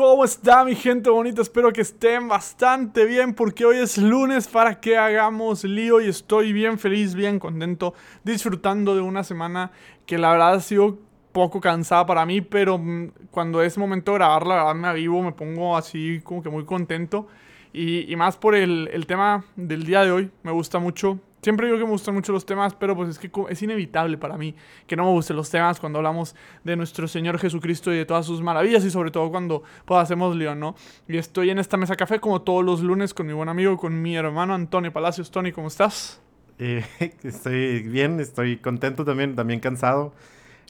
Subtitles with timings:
[0.00, 1.42] ¿Cómo está mi gente bonita?
[1.42, 6.54] Espero que estén bastante bien porque hoy es lunes para que hagamos lío y estoy
[6.54, 7.92] bien feliz, bien contento,
[8.24, 9.72] disfrutando de una semana
[10.06, 10.96] que la verdad ha sido
[11.32, 15.32] poco cansada para mí, pero mm, cuando es momento de grabar, la verdad me me
[15.32, 17.26] pongo así como que muy contento.
[17.74, 21.84] Y, más por el tema del día de hoy, me gusta mucho Siempre digo que
[21.84, 24.54] me gustan mucho los temas, pero pues es que es inevitable para mí
[24.86, 26.34] que no me gusten los temas cuando hablamos
[26.64, 30.36] de nuestro Señor Jesucristo y de todas sus maravillas y sobre todo cuando pues, hacemos
[30.36, 30.74] lío, ¿no?
[31.08, 34.02] Y estoy en esta mesa café como todos los lunes con mi buen amigo, con
[34.02, 35.30] mi hermano Antonio Palacios.
[35.30, 36.20] Tony, ¿cómo estás?
[36.58, 36.84] Eh,
[37.22, 40.12] estoy bien, estoy contento también, también cansado.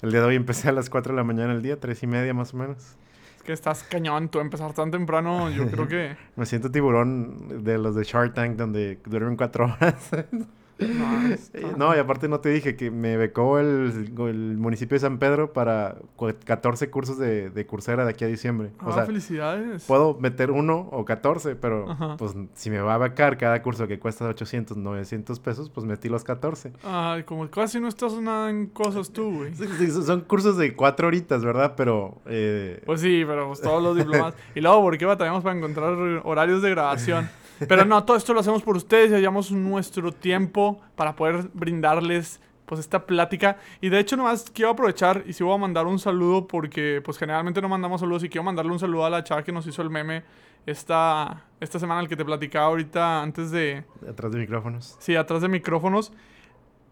[0.03, 2.07] El día de hoy empecé a las 4 de la mañana el día, 3 y
[2.07, 2.97] media más o menos.
[3.37, 6.17] Es que estás cañón, tú empezar tan temprano, yo creo que...
[6.37, 10.11] Me siento tiburón de los de Shark Tank donde duermen 4 horas.
[10.81, 15.19] Eh, no, y aparte no te dije que me becó el, el municipio de San
[15.19, 15.97] Pedro para
[16.45, 18.71] 14 cursos de, de cursera de aquí a diciembre.
[18.83, 19.85] o ah, sea, felicidades.
[19.85, 21.87] Puedo meter uno o 14, pero
[22.19, 26.09] pues si me va a becar cada curso que cuesta 800, 900 pesos, pues metí
[26.09, 26.73] los 14.
[26.85, 29.55] Ay, como casi no estás nada en cosas tú, güey.
[29.55, 31.75] son cursos de 4 horitas, ¿verdad?
[31.77, 32.21] Pero...
[32.27, 32.83] Eh...
[32.87, 34.35] Pues sí, pero pues, todos los diplomas.
[34.55, 35.95] y luego, ¿por qué batallamos para encontrar
[36.25, 37.29] horarios de grabación?
[37.69, 42.41] Pero no, todo esto lo hacemos por ustedes y hallamos nuestro tiempo para poder brindarles
[42.67, 43.59] pues esta plática.
[43.81, 47.19] Y de hecho nomás quiero aprovechar y si voy a mandar un saludo porque pues
[47.19, 49.83] generalmente no mandamos saludos y quiero mandarle un saludo a la chava que nos hizo
[49.83, 50.23] el meme
[50.67, 53.85] esta, esta semana, el que te platicaba ahorita antes de...
[54.09, 54.97] Atrás de micrófonos.
[55.01, 56.13] Sí, atrás de micrófonos.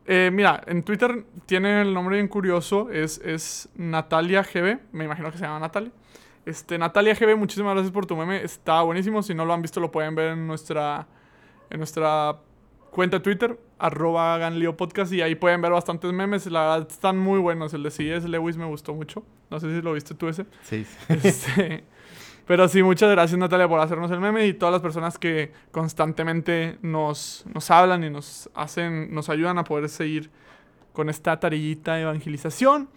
[0.06, 5.30] Eh, mira, en Twitter tiene el nombre bien curioso, es, es Natalia GB, me imagino
[5.30, 5.92] que se llama Natalia.
[6.48, 8.42] Este, Natalia GB, muchísimas gracias por tu meme.
[8.42, 9.22] Está buenísimo.
[9.22, 11.06] Si no lo han visto, lo pueden ver en nuestra,
[11.68, 12.38] en nuestra
[12.90, 14.40] cuenta de Twitter, arroba
[14.74, 15.12] Podcast.
[15.12, 16.46] Y ahí pueden ver bastantes memes.
[16.46, 17.74] La verdad, están muy buenos.
[17.74, 18.26] El de C.S.
[18.26, 19.24] Lewis me gustó mucho.
[19.50, 20.46] No sé si lo viste tú ese.
[20.62, 20.86] Sí.
[21.22, 21.84] Este,
[22.46, 26.78] pero sí, muchas gracias Natalia por hacernos el meme y todas las personas que constantemente
[26.80, 30.30] nos, nos hablan y nos hacen, nos ayudan a poder seguir
[30.94, 32.88] con esta tarillita de evangelización.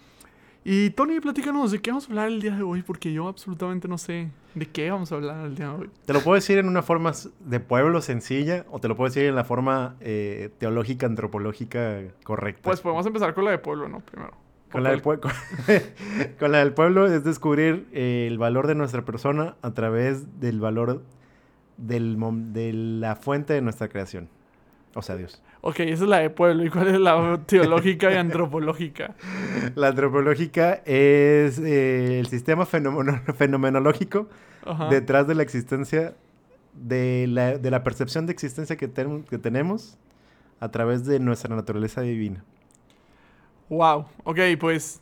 [0.63, 3.87] Y Tony, platícanos de qué vamos a hablar el día de hoy, porque yo absolutamente
[3.87, 5.89] no sé de qué vamos a hablar el día de hoy.
[6.05, 9.25] Te lo puedo decir en una forma de pueblo sencilla o te lo puedo decir
[9.25, 12.61] en la forma eh, teológica, antropológica correcta.
[12.63, 14.01] Pues podemos empezar con la de pueblo, ¿no?
[14.01, 14.33] Primero.
[14.71, 15.01] Con la, del
[16.39, 20.61] con la, del pueblo es descubrir eh, el valor de nuestra persona a través del
[20.61, 21.03] valor
[21.75, 22.17] del
[22.53, 24.29] de la fuente de nuestra creación.
[24.93, 25.41] O sea, Dios.
[25.61, 26.65] Ok, esa es la de pueblo.
[26.65, 29.15] ¿Y cuál es la teológica y antropológica?
[29.75, 34.27] La antropológica es eh, el sistema fenomenológico
[34.89, 36.13] detrás de la existencia,
[36.73, 39.97] de la, de la percepción de existencia que, que tenemos
[40.59, 42.43] a través de nuestra naturaleza divina.
[43.69, 45.00] Wow, ok, pues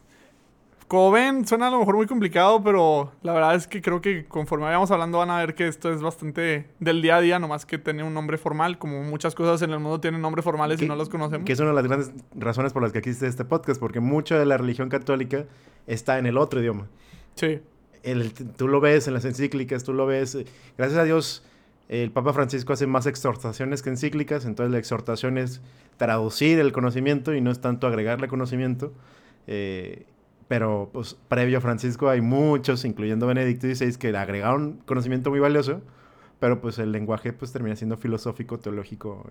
[0.90, 4.26] como ven, suena a lo mejor muy complicado, pero la verdad es que creo que
[4.26, 7.68] conforme vayamos hablando van a ver que esto es bastante del día a día, nomás
[7.68, 10.88] que tiene un nombre formal, como muchas cosas en el mundo tienen nombres formales y
[10.88, 11.46] no los conocemos.
[11.46, 14.40] Que es una de las grandes razones por las que existe este podcast, porque mucha
[14.40, 15.46] de la religión católica
[15.86, 16.88] está en el otro idioma.
[17.36, 17.62] Sí.
[18.02, 20.40] El, tú lo ves en las encíclicas, tú lo ves.
[20.76, 21.46] Gracias a Dios,
[21.88, 25.62] el Papa Francisco hace más exhortaciones que encíclicas, entonces la exhortación es
[25.98, 28.92] traducir el conocimiento y no es tanto agregarle conocimiento.
[29.46, 30.08] Eh,
[30.50, 35.82] pero pues previo a Francisco hay muchos, incluyendo Benedicto XVI, que agregaron conocimiento muy valioso,
[36.40, 39.30] pero pues el lenguaje pues termina siendo filosófico, teológico.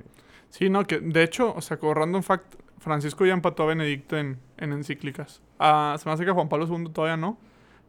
[0.49, 4.17] Sí, no, que de hecho, o sea, como random fact, Francisco ya empató a Benedicto
[4.17, 5.43] en, en encíclicas.
[5.59, 7.37] Ah, se me hace que Juan Pablo II todavía no,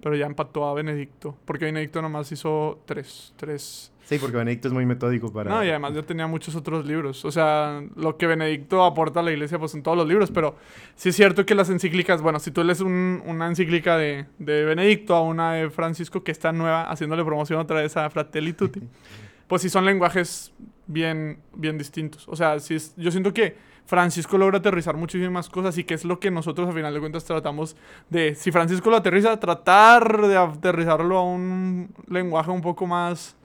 [0.01, 4.73] pero ya empató a Benedicto, porque Benedicto nomás hizo tres, tres Sí, porque Benedicto es
[4.73, 5.51] muy metódico para...
[5.51, 7.25] No, y además yo tenía muchos otros libros.
[7.25, 10.31] O sea, lo que Benedicto aporta a la iglesia, pues en todos los libros.
[10.31, 10.55] Pero
[10.95, 15.13] sí es cierto que las encíclicas, bueno, si tú lees una encíclica de, de, Benedicto
[15.13, 18.81] a una de Francisco que está nueva, haciéndole promoción otra vez a Fratelli Tutti,
[19.47, 20.53] pues sí son lenguajes
[20.88, 22.27] bien, bien distintos.
[22.27, 23.57] O sea, sí es, yo siento que
[23.89, 27.25] Francisco logra aterrizar muchísimas cosas y que es lo que nosotros a final de cuentas
[27.25, 27.75] tratamos
[28.07, 33.36] de, si Francisco lo aterriza, tratar de aterrizarlo a un lenguaje un poco más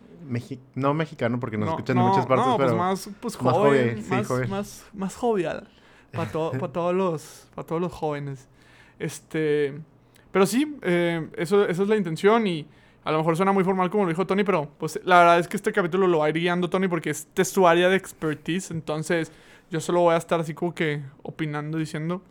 [0.75, 2.77] no mexicano, porque nos escuchan en muchas partes, pues pero...
[2.77, 4.05] más, pues, joven,
[4.51, 5.67] más, más, jovial.
[6.13, 8.47] Para, todos los, para todos los jóvenes.
[8.99, 9.81] Este...
[10.31, 12.67] Pero sí, eh, eso, esa es la intención y
[13.03, 15.49] a lo mejor suena muy formal como lo dijo Tony, pero pues la verdad es
[15.49, 17.97] que este capítulo lo va a ir guiando Tony porque este es tu área de
[17.97, 19.33] expertise, entonces
[19.71, 22.23] yo solo voy a estar así como que opinando, diciendo.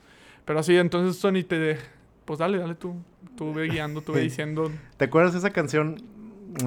[0.45, 1.77] Pero así, entonces Tony, te...
[2.25, 2.95] Pues dale, dale tú.
[3.37, 4.71] Tú ve guiando, tú ve diciendo...
[4.97, 5.97] ¿Te acuerdas de esa canción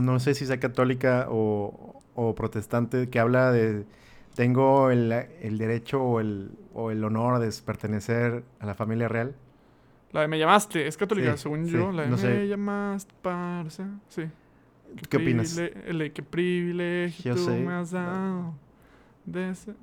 [0.00, 3.84] no sé si sea católica o, protestante, que habla de
[4.34, 5.08] tengo el,
[5.58, 9.34] derecho o el, o el honor de pertenecer a la familia real.
[10.12, 11.92] La de Me llamaste, es católica, según yo.
[11.92, 13.84] La de Me llamaste, parce.
[14.08, 14.24] Sí.
[15.08, 15.56] ¿Qué opinas?
[15.56, 17.60] El de qué privilegio Yo tú sé.
[17.60, 18.54] me has dado.
[19.24, 19.74] de ese-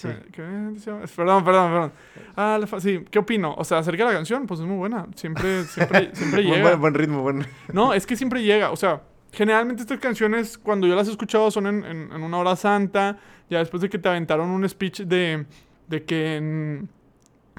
[0.00, 0.08] Sí.
[0.32, 1.00] ¿Qué bendición?
[1.14, 1.92] Perdón, perdón, perdón.
[2.36, 3.54] Ah, la sí, ¿qué opino?
[3.58, 5.06] O sea, acerca de la canción, pues es muy buena.
[5.14, 6.62] Siempre, siempre, siempre llega.
[6.62, 7.46] buen- buen ritmo, buen...
[7.72, 8.70] No, es que siempre llega.
[8.70, 9.02] O sea,
[9.32, 13.18] generalmente estas canciones, cuando yo las he escuchado, son en, en- en una hora santa.
[13.50, 15.44] Ya después de que te aventaron un speech de,
[15.88, 16.36] de que.
[16.36, 16.88] en-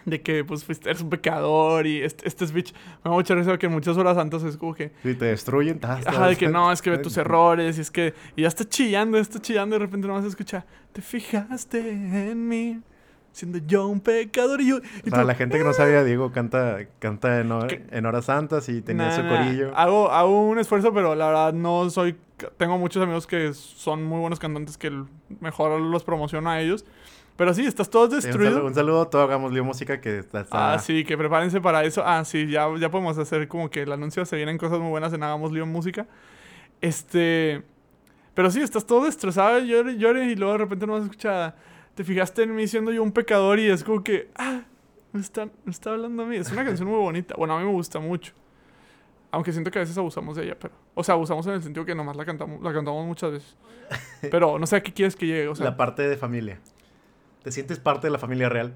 [0.06, 1.86] de que, pues, fuiste- eres un pecador.
[1.88, 4.74] Y este, este speech me da mucha risa que en muchas horas santas es como
[4.74, 4.92] que.
[5.04, 5.80] Sí, te destruyen.
[5.80, 7.78] tas, Ajá, de que no, es que ve tus errores.
[7.78, 8.14] Y es que.
[8.36, 9.76] Y ya está chillando, está chillando.
[9.76, 10.66] Y de repente nomás se escucha.
[10.92, 12.80] Te fijaste en mí.
[13.34, 14.60] Siendo yo un pecador.
[14.60, 14.80] Y yo.
[15.06, 17.50] y tú, la gente que no sabía, Diego canta, canta en,
[17.90, 19.72] en horas santas y tenía Nah, su nah, corillo.
[19.78, 22.18] Hago, hago un esfuerzo, pero la verdad no soy.
[22.58, 24.92] Tengo muchos amigos que son muy buenos cantantes que
[25.40, 26.84] mejor los promociono a ellos.
[27.42, 28.52] Pero sí, estás todo Sí, un, destruido.
[28.52, 30.42] saludo, un saludo a todo Hagamos Lío Música que está...
[30.42, 32.04] está- Ah, sí, que prepárense para eso.
[32.06, 34.24] Ah, sí, ya, ya podemos hacer como que el anuncio.
[34.26, 36.06] Se vienen cosas muy buenas en Hagamos Lío Música.
[36.82, 37.64] Este.
[38.36, 41.56] Pero sí, estás todo destrozado, llore, llore, y luego de repente no vas a escuchar.
[41.96, 44.30] Te fijaste en mí siendo yo un pecador y es como que.
[44.36, 44.62] Ah,
[45.12, 46.36] me está, me está hablando a mí.
[46.38, 47.34] Es una canción muy bonita.
[47.38, 48.34] Bueno, a mí me gusta mucho.
[49.32, 50.76] Aunque siento que a veces abusamos de ella, pero.
[50.94, 53.58] O sea, abusamos en el sentido que nomás la cantamos, la cantamos muchas veces.
[54.30, 55.48] Pero no sé a qué quieres que llegue.
[55.48, 56.60] O sea, la parte de familia.
[57.44, 58.76] ¿Te sientes parte de la familia real?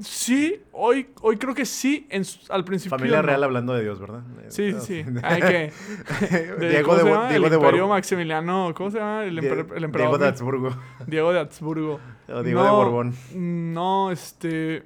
[0.00, 2.06] sí, hoy, hoy creo que sí.
[2.10, 2.96] En, al principio.
[2.98, 3.22] Familia no.
[3.28, 4.22] real hablando de Dios, ¿verdad?
[4.48, 5.04] Sí, sí, sí.
[5.22, 5.72] Hay que.
[6.58, 7.28] de- Diego ¿cómo de?
[7.28, 8.72] Diego el de Imperio Maximiliano.
[8.74, 9.24] ¿Cómo se llama?
[9.24, 10.18] El, Die- emper- el Diego emperador.
[10.20, 10.76] de Habsburgo.
[11.06, 12.00] Diego de Habsburgo.
[12.28, 13.14] O Diego de Borbón.
[13.34, 14.82] No, este.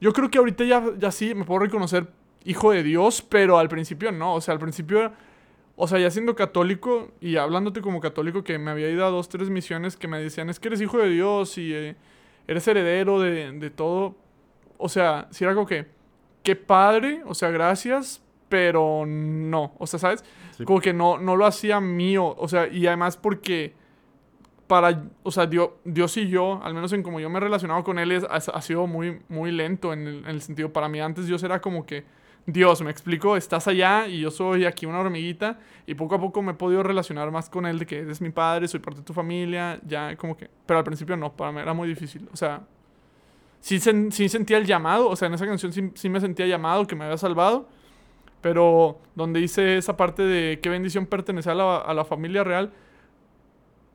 [0.00, 2.06] Yo creo que ahorita ya, ya sí me puedo reconocer
[2.44, 4.34] hijo de Dios, pero al principio no.
[4.34, 5.12] O sea, al principio.
[5.76, 9.28] O sea, ya siendo católico y hablándote como católico, que me había ido a dos,
[9.28, 11.96] tres misiones que me decían, es que eres hijo de Dios y eh,
[12.48, 14.16] eres heredero de, de todo.
[14.78, 15.86] O sea, si era algo que,
[16.42, 19.74] qué padre, o sea, gracias, pero no.
[19.78, 20.24] O sea, ¿sabes?
[20.56, 20.64] Sí.
[20.64, 22.34] Como que no, no lo hacía mío.
[22.38, 23.74] O sea, y además porque
[24.66, 27.84] para, o sea, Dios, Dios y yo, al menos en como yo me he relacionado
[27.84, 30.88] con Él, es, ha, ha sido muy, muy lento en el, en el sentido, para
[30.88, 32.04] mí antes Dios era como que,
[32.48, 36.42] Dios, me explico, estás allá y yo soy aquí una hormiguita y poco a poco
[36.42, 39.04] me he podido relacionar más con Él de que eres mi padre, soy parte de
[39.04, 42.36] tu familia, ya como que, pero al principio no, para mí era muy difícil, o
[42.36, 42.62] sea,
[43.60, 46.46] sí, sen- sí sentía el llamado, o sea, en esa canción sí, sí me sentía
[46.46, 47.68] llamado, que me había salvado,
[48.42, 52.72] pero donde hice esa parte de qué bendición pertenecer a la, a la familia real,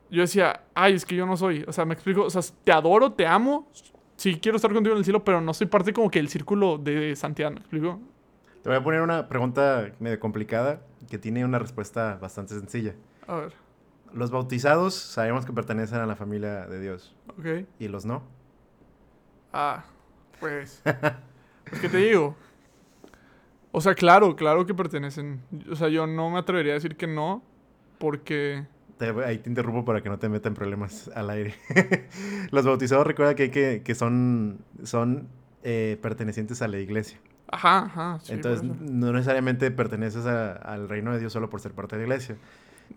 [0.10, 1.64] yo decía, ay, es que yo no soy.
[1.68, 3.70] O sea, me explico, o sea, te adoro, te amo,
[4.18, 6.78] sí quiero estar contigo en el cielo, pero no soy parte como que del círculo
[6.78, 8.00] de Santiago, ¿me explico?
[8.64, 12.94] Te voy a poner una pregunta medio complicada que tiene una respuesta bastante sencilla.
[13.28, 13.54] A ver,
[14.14, 17.16] Los bautizados sabemos que pertenecen a la familia de Dios.
[17.40, 17.66] ok.
[17.80, 18.24] ¿Y los no?
[19.54, 19.84] Ah,
[20.40, 20.82] pues.
[20.84, 22.36] pues, ¿qué te digo?
[23.72, 25.42] O sea, claro, claro que pertenecen.
[25.72, 27.42] O sea, yo no me atrevería a decir que no,
[27.98, 28.66] porque.
[28.98, 31.56] Te- ahí te interrumpo para que no te metan problemas al aire.
[32.52, 35.28] los bautizados recuerda que, que, que son, son
[35.64, 37.18] eh, pertenecientes a la iglesia.
[37.52, 38.20] Ajá, ajá.
[38.24, 42.02] sí, Entonces, no necesariamente perteneces a- al reino de Dios solo por ser parte de
[42.02, 42.38] la iglesia.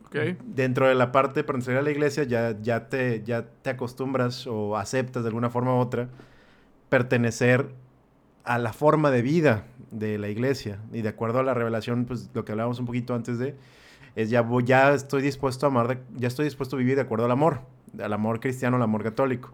[0.06, 0.17] Ok.
[0.45, 4.47] Dentro de la parte de pertenecer a la iglesia, ya, ya, te, ya te acostumbras
[4.47, 6.09] o aceptas de alguna forma u otra
[6.89, 7.69] pertenecer
[8.45, 10.79] a la forma de vida de la iglesia.
[10.93, 13.57] Y de acuerdo a la revelación, pues lo que hablábamos un poquito antes de,
[14.17, 17.02] es ya, voy- ya estoy dispuesto a amar, de- ya estoy dispuesto a vivir de
[17.02, 17.61] acuerdo al amor,
[18.03, 19.53] al amor cristiano, al amor católico.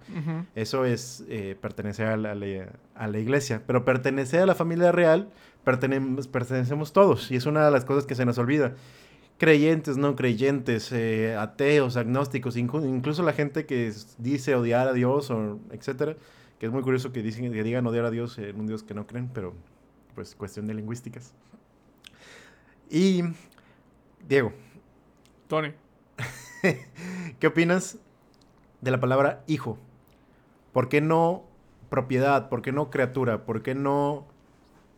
[0.55, 3.63] Eso es eh, pertenecer a la, a la- a la iglesia.
[3.67, 5.31] Pero pertenecer a la familia real,
[5.65, 7.31] pertenemos, pertenecemos todos.
[7.31, 8.75] Y es una de las cosas que se nos olvida.
[9.39, 15.31] Creyentes, no creyentes, eh, ateos, agnósticos, inclu- incluso la gente que dice odiar a Dios,
[15.31, 16.17] o etcétera.
[16.59, 18.93] Que es muy curioso que, dicen, que digan odiar a Dios en un Dios que
[18.93, 19.55] no creen, pero
[20.15, 21.33] pues cuestión de lingüísticas.
[22.91, 23.23] Y,
[24.29, 24.53] Diego,
[25.49, 25.73] Tony.
[27.41, 27.97] ¿Qué opinas
[28.81, 29.79] de la palabra hijo?
[30.73, 31.43] ¿Por qué no
[31.89, 32.49] propiedad?
[32.49, 33.45] ¿Por qué no criatura?
[33.45, 34.27] ¿Por qué no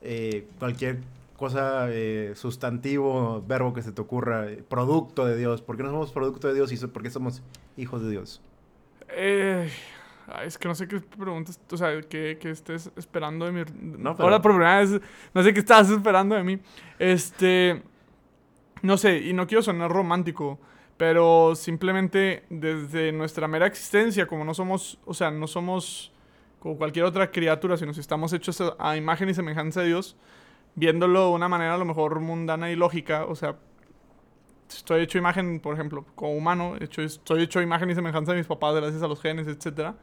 [0.02, 0.98] eh, cualquier
[1.36, 5.62] cosa, eh, sustantivo, verbo que se te ocurra, producto de Dios?
[5.62, 7.42] ¿Por qué no somos producto de Dios y por qué somos
[7.76, 8.40] hijos de Dios?
[9.08, 9.68] Eh,
[10.44, 13.62] es que no sé qué preguntas, o sea, qué, qué estés esperando de mí.
[13.80, 15.00] No, pero- Ahora por primera vez,
[15.34, 16.58] no sé qué estás esperando de mí.
[16.98, 17.82] Este,
[18.82, 20.58] no sé, y no quiero sonar romántico,
[21.02, 26.12] pero simplemente desde nuestra mera existencia, como no somos, o sea, no somos
[26.60, 30.14] como cualquier otra criatura, sino si estamos hechos a, imagen y semejanza de Dios,
[30.76, 33.56] viéndolo de una manera a lo mejor mundana y lógica, o sea,
[34.68, 38.46] estoy hecho imagen, por ejemplo, como humano, hecho, estoy hecho imagen y semejanza de mis
[38.46, 39.96] papás gracias a los genes, etcétera.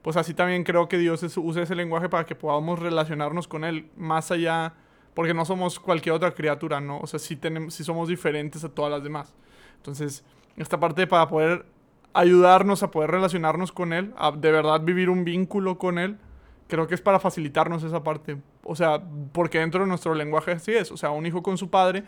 [0.00, 3.64] Pues así también creo que Dios es- usa ese lenguaje para que podamos relacionarnos con
[3.64, 4.72] Él más allá,
[5.12, 7.00] porque no somos cualquier otra criatura, ¿no?
[7.00, 9.34] O sea, sí, tenemos, sí somos diferentes a todas las demás.
[9.76, 10.24] Entonces,
[10.58, 11.66] esta parte para poder
[12.14, 16.18] ayudarnos a poder relacionarnos con Él, a de verdad vivir un vínculo con Él,
[16.66, 18.38] creo que es para facilitarnos esa parte.
[18.62, 20.92] O sea, porque dentro de nuestro lenguaje así es.
[20.92, 22.04] O sea, un hijo con su padre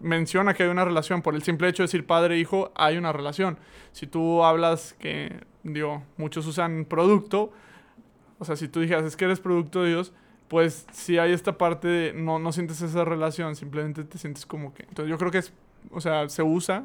[0.00, 1.22] menciona que hay una relación.
[1.22, 3.58] Por el simple hecho de decir padre e hay una relación.
[3.92, 7.52] Si tú hablas que, digo, muchos usan producto,
[8.38, 10.12] o sea, si tú dijeras es que eres producto de Dios,
[10.48, 14.74] pues si hay esta parte de no, no sientes esa relación, simplemente te sientes como
[14.74, 14.82] que...
[14.82, 15.52] Entonces yo creo que es,
[15.90, 16.84] o sea, se usa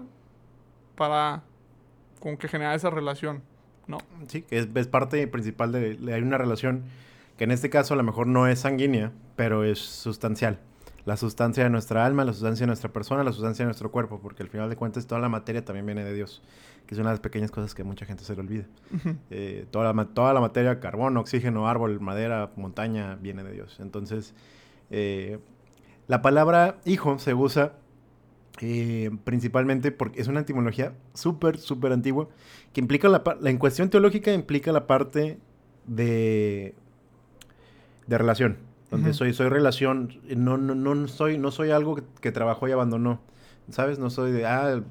[1.00, 1.42] para
[2.20, 3.42] como que generar esa relación,
[3.88, 3.98] ¿no?
[4.28, 6.14] Sí, que es, es parte principal de, de...
[6.14, 6.84] Hay una relación
[7.38, 10.60] que en este caso a lo mejor no es sanguínea, pero es sustancial
[11.10, 14.20] la sustancia de nuestra alma, la sustancia de nuestra persona, la sustancia de nuestro cuerpo,
[14.22, 16.44] porque al final de cuentas toda la materia también viene de Dios,
[16.86, 18.66] que es una de las pequeñas cosas que mucha gente se le olvida.
[19.32, 23.80] eh, toda, la, toda la materia, carbono, oxígeno, árbol, madera, montaña, viene de Dios.
[23.80, 24.36] Entonces,
[24.92, 25.40] eh,
[26.08, 27.74] la palabra hijo se usa
[28.62, 32.30] eh, principalmente porque es una etimología súper, súper antigua,
[32.74, 35.40] que implica la, la, en cuestión teológica implica la parte
[35.86, 36.76] de,
[38.08, 38.58] de relación
[38.92, 39.16] donde uh -huh.
[39.16, 43.22] soy, soy relación, no, no, no, soy, no soy algo que, que, trabajó y abandonó,
[43.72, 44.00] ¿sabes?
[44.00, 44.82] No soy de, ah,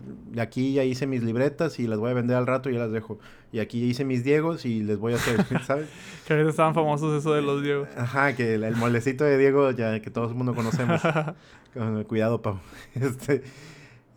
[0.40, 2.92] aquí ya hice mis libretas y las voy a vender al rato y ya las
[2.92, 3.18] dejo.
[3.52, 5.88] Y aquí hice mis Diegos y les voy a hacer, ¿sabes?
[6.26, 7.88] que ahorita estaban famosos eso de los Diegos.
[7.96, 11.00] Ajá, que el, el molecito de Diego, ya que todo el mundo conocemos.
[12.06, 12.58] Cuidado, Pau.
[12.94, 13.42] Este,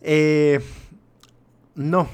[0.00, 0.60] eh,
[1.74, 2.08] no,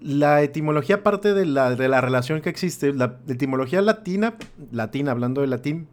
[0.00, 4.34] la etimología parte de la, de la relación que existe, la etimología latina,
[4.72, 5.88] latina, hablando de latín,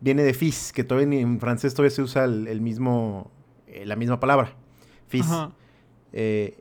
[0.00, 3.30] viene de fis, que todavía en francés todavía se usa el, el mismo,
[3.68, 4.54] eh, la misma palabra,
[5.12, 5.26] fis,
[6.12, 6.58] eh,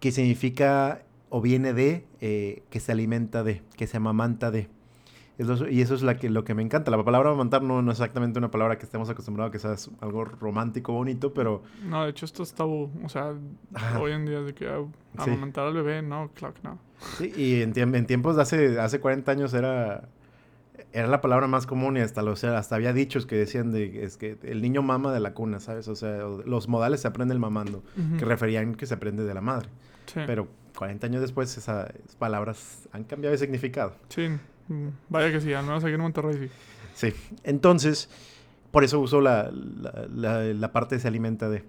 [0.00, 4.68] que significa o viene de, eh, que se alimenta de, que se amamanta de.
[5.38, 6.90] Eso, y eso es la que, lo que me encanta.
[6.90, 9.92] La palabra amamantar no, no es exactamente una palabra que estemos acostumbrados a que sea
[10.00, 11.62] algo romántico, bonito, pero...
[11.82, 12.90] No, de hecho esto es tabú.
[13.04, 13.34] O sea,
[13.74, 14.00] Ajá.
[14.00, 14.66] hoy en día de que
[15.18, 15.68] amamantar sí.
[15.68, 16.78] al bebé, no, claro que no.
[17.18, 20.08] Sí, y en, en tiempos de hace, hace 40 años era
[20.92, 23.72] era la palabra más común y hasta, lo, o sea, hasta había dichos que decían
[23.72, 25.88] de es que el niño mama de la cuna, ¿sabes?
[25.88, 28.18] O sea, los modales se aprenden mamando, uh -huh.
[28.18, 29.68] que referían que se aprende de la madre.
[30.06, 30.20] Sí.
[30.26, 33.96] Pero 40 años después esas palabras han cambiado de significado.
[34.08, 34.28] Sí,
[35.08, 36.50] vaya que sí, al menos aquí en Monterrey sí.
[36.94, 38.08] Sí, entonces,
[38.70, 41.64] por eso uso la, la, la, la parte se alimenta de...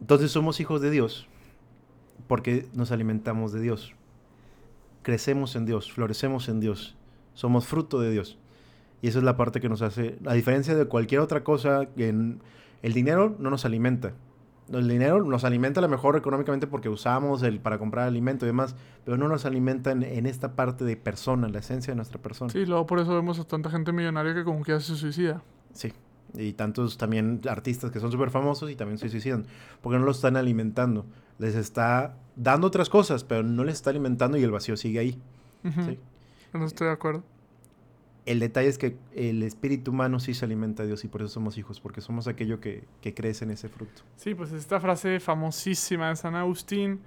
[0.00, 1.26] Entonces somos hijos de Dios
[2.28, 3.94] porque nos alimentamos de Dios.
[5.02, 6.96] Crecemos en Dios, florecemos en Dios
[7.34, 8.38] somos fruto de Dios.
[9.02, 12.40] Y esa es la parte que nos hace, a diferencia de cualquier otra cosa, en,
[12.82, 14.14] el dinero no nos alimenta.
[14.72, 18.48] El dinero nos alimenta a lo mejor económicamente porque usamos el para comprar alimento y
[18.48, 18.74] demás,
[19.04, 22.50] pero no nos alimenta en, en, esta parte de persona, la esencia de nuestra persona.
[22.50, 25.42] Sí, luego por eso vemos a tanta gente millonaria que como que ya se suicida.
[25.74, 25.92] Sí,
[26.34, 29.44] y tantos también artistas que son súper famosos y también se suicidan,
[29.82, 31.04] porque no los están alimentando.
[31.38, 35.20] Les está dando otras cosas, pero no les está alimentando y el vacío sigue ahí.
[35.62, 35.86] Uh -huh.
[35.86, 35.98] ¿sí?
[36.54, 37.22] No estoy de acuerdo.
[38.26, 41.28] El detalle es que el espíritu humano sí se alimenta a Dios y por eso
[41.28, 44.02] somos hijos, porque somos aquello que, que crece en ese fruto.
[44.16, 47.00] Sí, pues esta frase famosísima de San Agustín,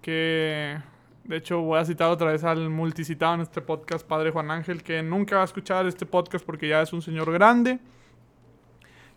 [0.00, 0.78] que
[1.24, 4.84] de hecho voy a citar otra vez al multicitado en este podcast, Padre Juan Ángel,
[4.84, 7.80] que nunca va a escuchar este podcast porque ya es un señor grande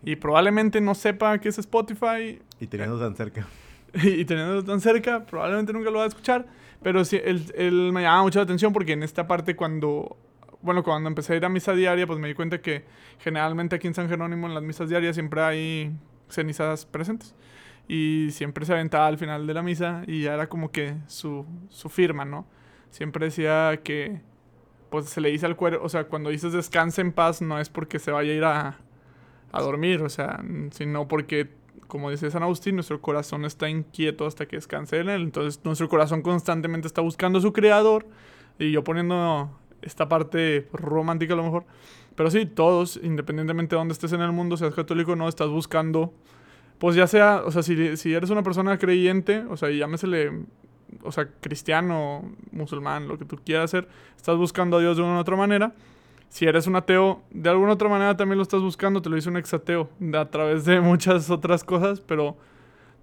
[0.02, 2.40] y probablemente no sepa qué es Spotify.
[2.60, 3.46] Y teniendo tan cerca.
[4.02, 6.46] y teniendo tan cerca, probablemente nunca lo va a escuchar.
[6.82, 10.18] Pero sí, él, él me llama mucho la atención porque en esta parte cuando
[10.64, 12.84] bueno, cuando empecé a ir a misa diaria, pues me di cuenta que
[13.18, 15.92] generalmente aquí en San Jerónimo, en las misas diarias, siempre hay
[16.30, 17.34] cenizas presentes.
[17.86, 21.44] Y siempre se aventaba al final de la misa y ya era como que su,
[21.68, 22.46] su firma, ¿no?
[22.90, 24.22] Siempre decía que,
[24.88, 27.68] pues se le dice al cuerpo, o sea, cuando dices descanse en paz, no es
[27.68, 28.78] porque se vaya a ir a,
[29.52, 31.50] a dormir, o sea, sino porque,
[31.94, 35.22] como dice San Agustín, nuestro corazón está inquieto hasta que descanse en él.
[35.22, 38.04] Entonces, nuestro corazón constantemente está buscando a su creador.
[38.58, 39.48] Y yo poniendo
[39.80, 41.66] esta parte romántica a lo mejor.
[42.16, 45.50] Pero sí, todos, independientemente de dónde estés en el mundo, seas católico o no, estás
[45.50, 46.12] buscando,
[46.80, 50.32] pues ya sea, o sea, si, si eres una persona creyente, o sea, llámesele,
[51.04, 53.86] o sea, cristiano, musulmán, lo que tú quieras hacer,
[54.16, 55.72] estás buscando a Dios de una u otra manera.
[56.34, 59.28] Si eres un ateo, de alguna otra manera también lo estás buscando, te lo dice
[59.28, 62.36] un exateo, a través de muchas otras cosas, pero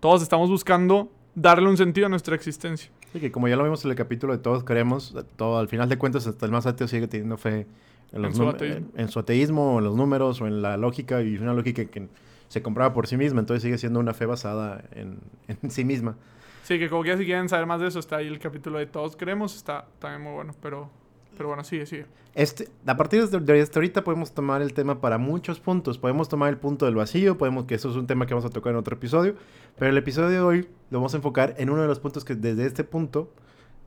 [0.02, 2.92] todos estamos buscando darle un sentido a nuestra existencia.
[3.14, 5.88] Sí, que como ya lo vimos en el capítulo de Todos Creemos, todo, al final
[5.88, 7.68] de cuentas hasta el más ateo sigue teniendo fe
[8.12, 8.88] en, los en, su, ateísmo.
[8.98, 12.10] en su ateísmo, en los números, o en la lógica, y una lógica que
[12.50, 16.18] se compraba por sí misma, entonces sigue siendo una fe basada en, en sí misma.
[16.64, 18.88] Sí, que como que si quieren saber más de eso, está ahí el capítulo de
[18.88, 21.00] Todos Creemos, está también muy bueno, pero...
[21.41, 22.05] Pero bueno, sigue, sigue.
[22.36, 25.98] Este, a partir de, de hasta ahorita podemos tomar el tema para muchos puntos.
[25.98, 28.51] Podemos tomar el punto del vacío, podemos que eso es un tema que vamos a
[28.53, 29.33] tocar en otro episodio.
[29.75, 32.36] Pero el episodio de hoy lo vamos a enfocar en uno de los puntos que
[32.36, 33.33] desde este punto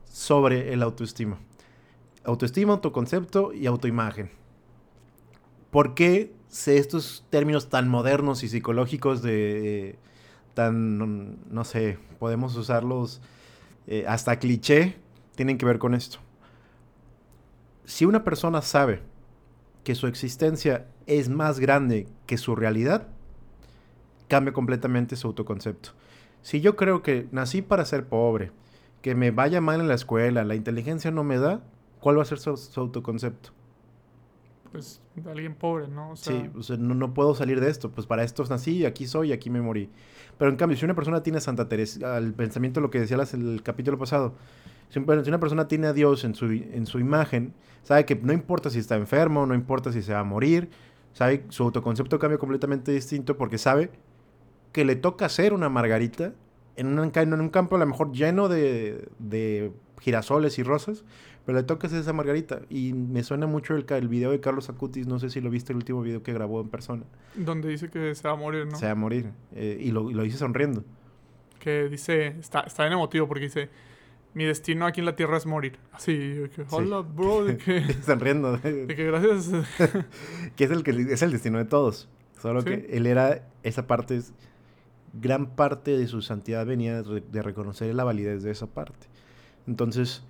[0.03, 1.39] sobre el autoestima.
[2.25, 4.31] Autoestima, autoconcepto y autoimagen.
[5.71, 9.97] ¿Por qué estos términos tan modernos y psicológicos de
[10.55, 13.21] tan, no sé, podemos usarlos
[13.87, 14.97] eh, hasta cliché,
[15.35, 16.24] tienen que ver con esto?
[17.85, 19.01] Si una persona sabe
[19.83, 23.07] que su existencia es más grande que su realidad,
[24.27, 25.91] cambia completamente su autoconcepto.
[26.41, 28.51] Si yo creo que nací para ser pobre,
[29.01, 31.61] que me vaya mal en la escuela, la inteligencia no me da,
[31.99, 33.51] ¿cuál va a ser su, su autoconcepto?
[34.71, 36.11] Pues de alguien pobre, ¿no?
[36.11, 38.85] O sea, sí, o sea, no, no puedo salir de esto, pues para esto nací,
[38.85, 39.89] aquí soy, aquí me morí.
[40.37, 43.33] Pero en cambio, si una persona tiene Santa Teresa, al pensamiento lo que decía las-
[43.33, 44.33] el capítulo pasado,
[44.89, 48.15] si un- si una persona tiene a Dios en su, en su imagen, sabe que
[48.15, 50.69] no importa si está enfermo, no importa si se va a morir,
[51.13, 53.89] sabe, su autoconcepto cambia completamente distinto porque sabe
[54.71, 56.33] que le toca ser una margarita
[56.75, 61.05] en un, en un campo a lo mejor lleno de, de girasoles y rosas,
[61.45, 62.61] pero le toca ser esa margarita.
[62.69, 65.71] Y me suena mucho el, el video de Carlos Acutis, no sé si lo viste
[65.71, 67.03] el último video que grabó en persona.
[67.35, 68.75] donde dice que se va a morir, ¿no?
[68.77, 69.29] Se va a morir.
[69.53, 70.83] eh, y, lo, y lo dice sonriendo.
[71.59, 73.69] Que dice, está, está bien emotivo porque dice,
[74.35, 75.79] mi destino aquí en la tierra es morir.
[75.91, 78.57] Así, hola, bro, de que, sonriendo.
[78.57, 79.49] de que gracias.
[80.55, 82.07] que es el, que es el destino de todos.
[82.39, 82.67] Solo Sí.
[82.67, 84.33] que él era, esa parte, es-
[85.13, 89.07] gran parte de su santidad venía de, de reconocer la validez de esa parte.
[89.65, 90.21] Entonces,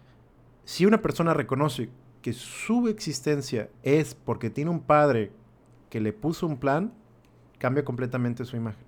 [0.63, 1.89] si una persona reconoce
[2.21, 5.31] que su existencia es porque tiene un padre
[5.89, 6.93] que le puso un plan,
[7.57, 8.85] cambia completamente su imagen.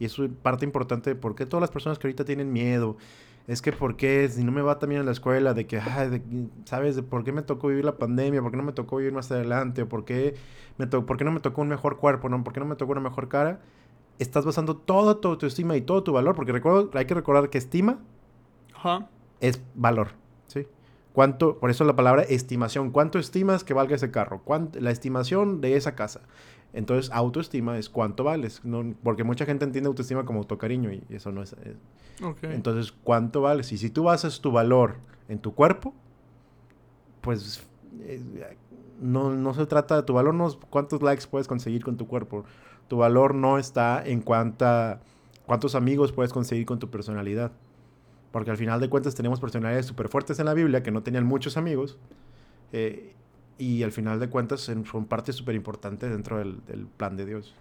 [0.00, 2.96] Y eso es parte importante de por qué todas las personas que ahorita tienen miedo,
[3.48, 6.10] es que por qué si no me va también en la escuela, de que, ay,
[6.10, 6.22] de-
[6.64, 6.96] ¿sabes?
[6.96, 9.30] De por qué me tocó vivir la pandemia, por qué no me tocó vivir más
[9.32, 10.34] adelante, o por qué,
[10.78, 12.42] me to- por qué no me tocó un mejor cuerpo, ¿no?
[12.44, 13.60] ¿Por qué no me tocó una mejor cara?
[14.18, 17.58] Estás basando toda tu autoestima y todo tu valor, porque recuerdo, hay que recordar que
[17.58, 17.98] estima
[18.74, 19.08] Ajá.
[19.40, 20.08] es valor,
[20.46, 20.66] ¿sí?
[21.12, 24.40] ¿Cuánto, por eso la palabra estimación, cuánto estimas que valga ese carro?
[24.44, 26.22] ¿Cuánto- la estimación de esa casa.
[26.72, 31.30] Entonces, autoestima es cuánto vales, no, porque mucha gente entiende autoestima como autocariño y eso
[31.32, 31.76] no es, es-
[32.24, 32.44] Ok.
[32.44, 33.72] entonces, ¿cuánto vales?
[33.72, 34.96] Y si tú basas tu valor
[35.28, 35.92] en tu cuerpo,
[37.20, 37.62] pues
[38.00, 38.20] eh,
[39.00, 42.44] no, no se trata de tu valor, no cuántos likes puedes conseguir con tu cuerpo.
[42.88, 45.00] Tu valor no está en cuánta,
[45.46, 47.52] cuántos amigos puedes conseguir con tu personalidad.
[48.32, 51.26] Porque al final de cuentas tenemos personalidades súper fuertes en la Biblia que no tenían
[51.26, 51.98] muchos amigos.
[52.72, 53.14] eh,
[53.58, 57.54] y al final de cuentas son parte súper importante dentro del, del plan de Dios.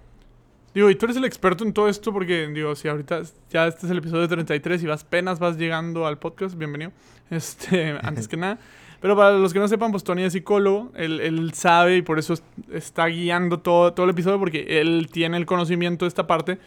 [0.74, 3.86] Digo, y tú eres el experto en todo esto porque, digo, si ahorita ya este
[3.86, 6.92] es el episodio 33 y vas apenas vas llegando al podcast, bienvenido.
[7.30, 8.58] Este, antes que nada.
[9.02, 12.20] Pero para los que no sepan, pues Tony es psicólogo, él, él sabe y por
[12.20, 16.26] eso es- está guiando todo, todo el episodio porque él tiene el conocimiento de esta
[16.28, 16.58] parte.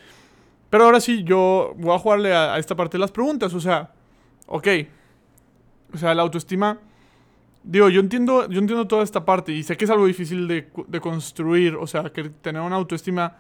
[0.69, 3.61] Pero ahora sí, yo voy a jugarle a, a esta parte de las preguntas, o
[3.61, 3.93] sea,
[4.47, 4.69] ok.
[5.95, 6.79] O sea, la autoestima...
[7.65, 10.71] Digo, yo entiendo, yo entiendo toda esta parte y sé que es algo difícil de,
[10.87, 13.39] de construir, o sea, que tener una autoestima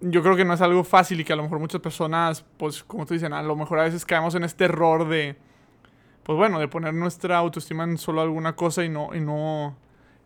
[0.00, 2.84] yo creo que no es algo fácil y que a lo mejor muchas personas, pues
[2.84, 5.36] como tú dicen, a lo mejor a veces caemos en este error de,
[6.22, 9.76] pues bueno, de poner nuestra autoestima en solo alguna cosa y no, y no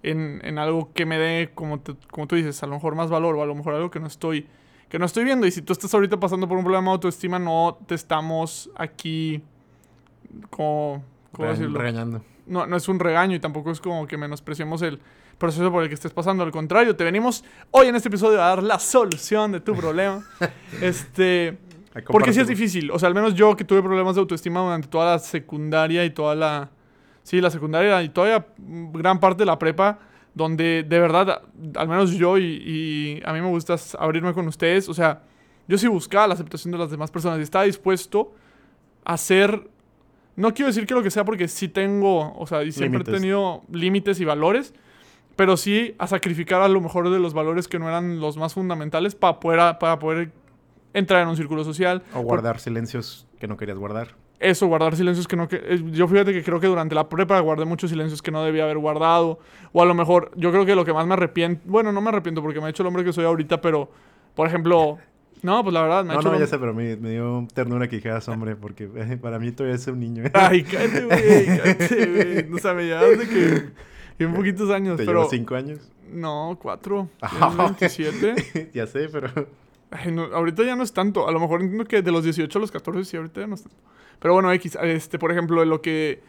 [0.02, 3.08] en, en algo que me dé, como, te- como tú dices, a lo mejor más
[3.08, 4.46] valor o a lo mejor algo que no estoy,
[4.90, 5.46] que no estoy viendo.
[5.46, 9.42] Y si tú estás ahorita pasando por un problema de autoestima, no te estamos aquí
[10.50, 11.02] como,
[11.32, 11.78] ¿cómo Re- decirlo?
[11.78, 12.22] Regañando.
[12.46, 15.00] No, no es un regaño y tampoco es como que menospreciemos el
[15.38, 16.44] proceso por el que estés pasando.
[16.44, 20.24] Al contrario, te venimos hoy en este episodio a dar la solución de tu problema.
[20.80, 21.58] este,
[22.06, 22.90] porque sí es difícil.
[22.90, 26.10] O sea, al menos yo que tuve problemas de autoestima durante toda la secundaria y
[26.10, 26.70] toda la...
[27.22, 30.00] Sí, la secundaria y todavía gran parte de la prepa,
[30.34, 31.42] donde de verdad,
[31.76, 34.88] al menos yo y, y a mí me gusta abrirme con ustedes.
[34.88, 35.22] O sea,
[35.68, 38.34] yo sí buscaba la aceptación de las demás personas y estaba dispuesto
[39.04, 39.71] a hacer...
[40.36, 43.04] No quiero decir que lo que sea porque sí tengo, o sea, y siempre he
[43.04, 44.74] tenido límites y valores,
[45.36, 48.54] pero sí a sacrificar a lo mejor de los valores que no eran los más
[48.54, 50.32] fundamentales para poder, para poder
[50.94, 52.02] entrar en un círculo social.
[52.14, 54.08] O guardar silencios que no querías guardar.
[54.40, 55.48] Eso, guardar silencios que no...
[55.48, 58.42] Que, eh, yo fíjate que creo que durante la prepa guardé muchos silencios que no
[58.42, 59.38] debía haber guardado.
[59.72, 61.62] O a lo mejor, yo creo que lo que más me arrepiento...
[61.64, 63.88] Bueno, no me arrepiento porque me ha hecho el hombre que soy ahorita, pero...
[64.34, 64.98] Por ejemplo...
[65.42, 67.46] No, pues la verdad, me ha No, hecho no, ya sé, pero me, me dio
[67.52, 70.24] ternura que dijeras hombre, porque eh, para mí todavía es un niño.
[70.34, 72.06] Ay, cállate, güey, cállate,
[72.46, 72.52] güey.
[72.54, 74.24] O sea, me llevas de que...
[74.24, 75.20] En poquitos años, Te pero...
[75.20, 75.80] llevo cinco años.
[76.12, 77.08] No, cuatro.
[77.18, 77.56] Tienes
[77.90, 78.70] 27.
[78.72, 79.28] ya sé, pero
[79.90, 81.26] Ay, no, ahorita ya no es tanto.
[81.28, 83.56] A lo mejor entiendo que de los 18 a los 14 sí, ahorita ya no
[83.56, 83.78] es tanto.
[84.20, 86.22] Pero bueno, X, este, por ejemplo, lo que...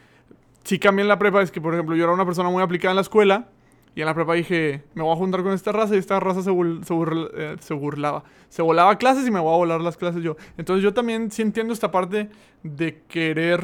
[0.63, 2.91] sí cambié en la prepa es que, por ejemplo, yo era una persona muy aplicada
[2.91, 3.47] en la escuela
[3.95, 6.41] y en la prepa dije, me voy a juntar con esta raza y esta raza
[6.41, 8.23] se, se, burl- eh, se burlaba.
[8.49, 10.35] Se volaba clases y me voy a volar las clases yo.
[10.57, 12.29] Entonces yo también sí entiendo esta parte
[12.63, 13.63] de querer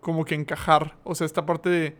[0.00, 0.94] como que encajar.
[1.04, 1.96] O sea, esta parte de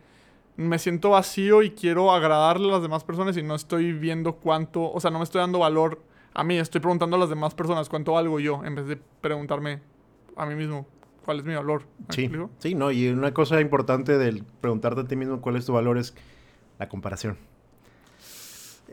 [0.55, 4.91] me siento vacío y quiero agradarle a las demás personas y no estoy viendo cuánto,
[4.91, 5.99] o sea, no me estoy dando valor
[6.35, 9.81] a mí, estoy preguntando a las demás personas cuánto valgo yo en vez de preguntarme
[10.35, 10.85] a mí mismo
[11.25, 11.83] cuál es mi valor.
[12.07, 15.65] ¿Me Sí, sí, no, y una cosa importante del preguntarte a ti mismo cuál es
[15.65, 16.15] tu valor es
[16.83, 17.37] la comparación.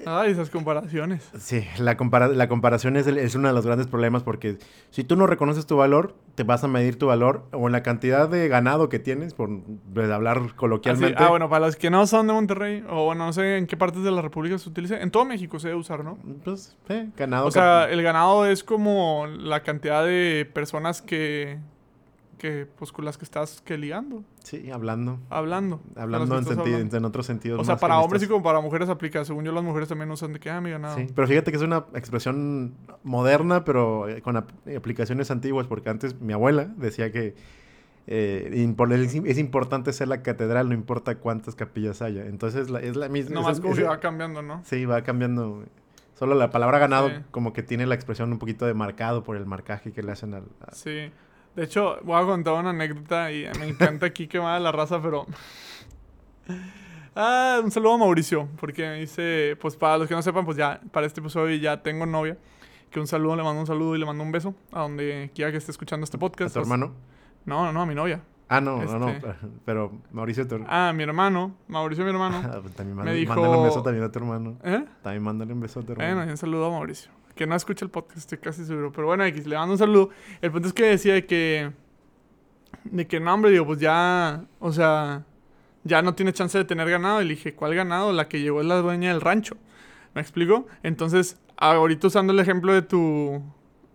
[0.06, 1.28] Ay, esas comparaciones.
[1.38, 4.56] Sí, la, compara- la comparación es, el- es uno de los grandes problemas porque
[4.90, 7.82] si tú no reconoces tu valor, te vas a medir tu valor o en la
[7.82, 9.50] cantidad de ganado que tienes, por
[10.10, 11.22] hablar Así- coloquialmente.
[11.22, 13.76] ah, bueno, para los que no son de Monterrey, o bueno, no sé en qué
[13.76, 16.16] partes de la República se utiliza, en todo México se debe usar, ¿no?
[16.44, 17.46] Pues, eh, ganado.
[17.46, 21.58] O sea, el ganado es como la cantidad de personas que,
[22.40, 25.18] que pues con las que estás que ligando, sí, hablando.
[25.28, 25.78] hablando.
[25.94, 26.96] Hablando en, sentido, hablando.
[26.96, 27.60] en otros sentidos.
[27.60, 29.24] O sea, más para hombres y como para mujeres aplica.
[29.26, 30.96] Según yo, las mujeres también usan de que, ah, ganado.
[30.96, 32.74] Sí, pero fíjate que es una expresión
[33.04, 37.34] moderna, pero eh, con ap- aplicaciones antiguas, porque antes mi abuela decía que
[38.06, 42.24] eh, es es importante ser la catedral, no importa cuántas capillas haya.
[42.26, 43.34] Entonces la- es la misma.
[43.34, 44.62] Nomás es- como es- que va cambiando, ¿no?
[44.64, 45.64] Sí, va cambiando.
[46.14, 47.14] Solo la palabra ganado Sí.
[47.30, 50.34] como que tiene la expresión un poquito de marcado por el marcaje que le hacen
[50.34, 50.44] al...
[50.66, 51.10] a- Sí.
[51.60, 55.02] De hecho, voy a contar una anécdota y me encanta aquí que va la raza,
[55.02, 55.26] pero...
[57.14, 60.56] Ah, un saludo a Mauricio, porque me dice, pues para los que no sepan, pues
[60.56, 62.38] ya, para este episodio ya tengo novia.
[62.90, 65.50] Que un saludo, le mando un saludo y le mando un beso a donde quiera
[65.50, 66.54] que esté escuchando este ¿A podcast.
[66.54, 66.94] tu pues- hermano?
[67.44, 68.22] No, no, no, a mi novia.
[68.48, 69.10] Ah, no, no, no.
[69.10, 69.34] Este-
[69.66, 70.64] Pero Mauricio, tu...
[70.66, 72.40] Ah, mi hermano, Mauricio, mi hermano.
[72.42, 74.56] Ah, pues también me mándale, dijo- mándale un beso también a tu hermano.
[74.64, 74.82] ¿Eh?
[75.02, 76.14] También mándale un beso a tu hermano.
[76.16, 77.10] Bueno, un saludo a Mauricio.
[77.34, 78.92] Que no escucha el podcast, estoy casi seguro.
[78.92, 80.10] Pero bueno, X, le mando un saludo.
[80.40, 81.72] El punto es que decía de que.
[82.84, 84.44] De que no, hombre, digo, pues ya.
[84.58, 85.24] O sea.
[85.82, 87.22] Ya no tiene chance de tener ganado.
[87.22, 88.12] Y le dije, ¿cuál ganado?
[88.12, 89.56] La que llegó es la dueña del rancho.
[90.14, 90.66] ¿Me explico?
[90.82, 93.42] Entonces, ahorita usando el ejemplo de tu.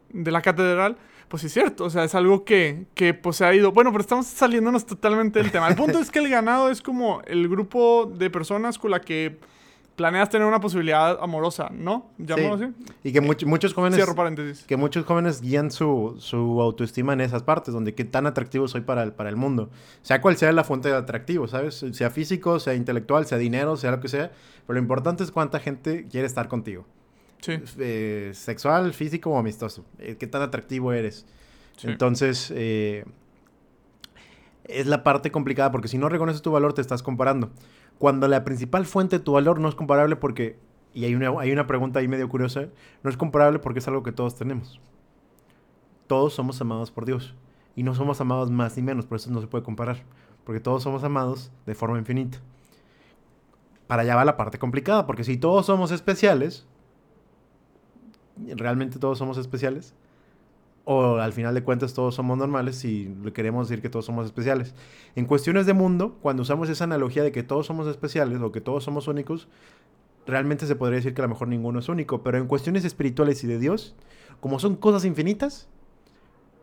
[0.10, 0.98] De la catedral.
[1.28, 3.72] Pues sí es cierto, o sea, es algo que, que pues se ha ido.
[3.72, 5.68] Bueno, pero estamos saliéndonos totalmente del tema.
[5.68, 9.40] El punto es que el ganado es como el grupo de personas con la que
[9.96, 12.12] planeas tener una posibilidad amorosa, ¿no?
[12.18, 12.64] Llámalo Sí.
[12.66, 12.74] así.
[13.04, 13.96] Y que much- muchos jóvenes...
[13.96, 14.66] Cierro paréntesis.
[14.66, 18.82] que muchos jóvenes guían su, su autoestima en esas partes, donde qué tan atractivo soy
[18.82, 19.70] para el, para el mundo.
[20.02, 21.86] Sea cual sea la fuente de atractivo, ¿sabes?
[21.94, 24.32] Sea físico, sea intelectual, sea dinero, sea lo que sea.
[24.68, 26.86] Pero lo importante es cuánta gente quiere estar contigo.
[27.42, 27.54] Sí.
[27.78, 29.86] Eh, sexual, físico o amistoso.
[30.00, 31.26] Eh, qué tan atractivo eres.
[31.78, 31.88] sí.
[31.88, 33.06] Entonces, eh,
[34.68, 37.52] es la parte complicada porque si no reconoces tu valor te estás comparando.
[37.98, 40.60] Cuando la principal fuente de tu valor no es comparable porque,
[40.94, 42.68] y hay una, hay una pregunta ahí medio curiosa,
[43.04, 44.80] no es comparable porque es algo que todos tenemos.
[46.08, 47.36] Todos somos amados por Dios
[47.76, 50.04] y no somos amados más ni menos, por eso no se puede comparar,
[50.44, 52.40] porque todos somos amados de forma infinita.
[53.88, 56.66] Para allá va la parte complicada, porque si todos somos especiales,
[58.38, 59.94] realmente todos somos especiales,
[60.86, 64.74] o al final de cuentas todos somos normales y queremos decir que todos somos especiales.
[65.16, 68.62] En cuestiones de mundo, cuando usamos esa analogía de que todos somos especiales o que
[68.62, 69.48] todos somos únicos,
[70.28, 73.44] realmente se podría decir que a lo mejor ninguno es único, pero en cuestiones espirituales
[73.44, 73.96] y de Dios,
[74.40, 75.68] como son cosas infinitas,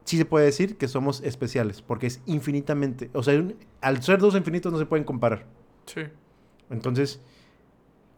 [0.04, 4.20] sí se puede decir que somos especiales, porque es infinitamente, o sea, un- al ser
[4.20, 5.46] dos infinitos no se pueden comparar.
[5.86, 6.02] Sí.
[6.70, 7.20] Entonces,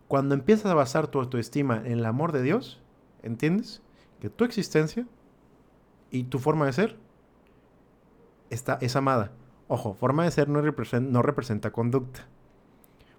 [0.08, 2.80] cuando empiezas a basar tu autoestima en el amor de Dios,
[3.22, 3.82] ¿entiendes?
[4.20, 5.06] Que tu existencia
[6.16, 6.96] y tu forma de ser
[8.50, 9.32] está, es amada.
[9.68, 12.26] Ojo, forma de ser no, represen- no representa conducta.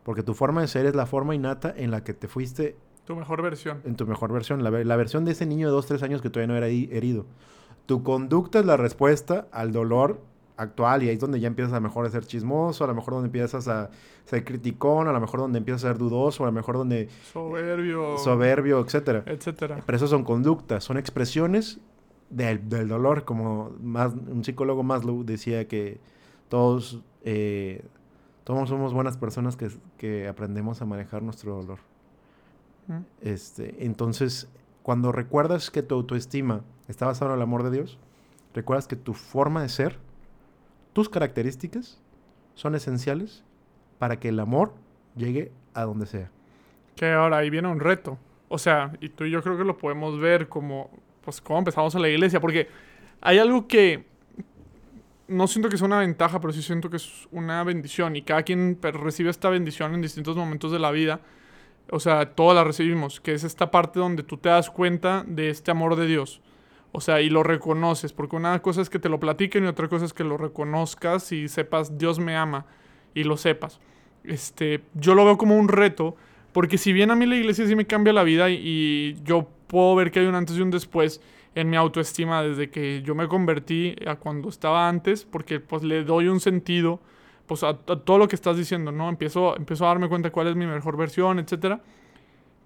[0.04, 3.16] Porque tu forma de ser es la forma innata en la que te fuiste Tu
[3.16, 3.82] mejor versión.
[3.86, 4.64] en tu mejor versión.
[4.64, 7.26] La, la versión de ese niño de 2, 3 años que todavía no era herido.
[7.88, 10.22] Tu conducta es la respuesta al dolor
[10.58, 12.96] actual y ahí es donde ya empiezas a lo mejor a ser chismoso, a lo
[12.96, 13.90] mejor donde empiezas a
[14.26, 18.18] ser criticón, a lo mejor donde empiezas a ser dudoso, a lo mejor donde Soberbio.
[18.20, 19.24] soberbio, etcétera.
[19.26, 19.82] Etcétera.
[19.86, 21.80] Pero eso son conductas, son expresiones
[22.30, 26.00] del, del dolor, como más, un psicólogo Maslow decía que
[26.50, 27.84] todos, eh,
[28.44, 31.80] todos somos buenas personas que, que aprendemos a manejar nuestro dolor.
[32.88, 33.00] Mm.
[33.22, 34.50] Este, entonces,
[34.84, 37.98] cuando recuerdas que tu autoestima está basada en el amor de Dios,
[38.54, 39.98] recuerdas que tu forma de ser,
[40.94, 42.00] tus características,
[42.54, 43.44] son esenciales
[44.00, 44.74] para que el amor
[45.16, 46.32] llegue a donde sea.
[46.96, 48.18] Que ahora ahí viene un reto.
[48.48, 50.90] O sea, y tú y yo creo que lo podemos ver como,
[51.26, 52.40] pues, cómo empezamos en la iglesia.
[52.40, 52.70] Porque
[53.22, 54.06] hay algo que
[55.28, 58.16] no siento que sea una ventaja, pero sí siento que es una bendición.
[58.16, 61.20] Y cada quien recibe esta bendición en distintos momentos de la vida.
[61.92, 63.20] O sea, todas la recibimos.
[63.20, 66.42] Que es esta parte donde tú te das cuenta de este amor de Dios.
[66.92, 68.14] O sea, y lo reconoces.
[68.14, 71.32] Porque una cosa es que te lo platiquen y otra cosa es que lo reconozcas
[71.32, 72.66] y sepas, Dios me ama.
[73.14, 73.80] y lo sepas.
[74.24, 76.16] Este, yo lo veo como un reto,
[76.56, 79.94] porque si bien a mí la iglesia sí me cambia la vida y, yo puedo
[79.94, 81.20] ver que hay un antes y un después
[81.54, 86.06] en mi autoestima desde que yo me convertí a cuando estaba antes, porque pues le
[86.06, 87.02] doy un sentido
[87.46, 89.10] pues a, a todo lo que estás diciendo, ¿no?
[89.10, 91.82] Empiezo, empiezo a darme cuenta cuál es mi mejor versión, etcétera.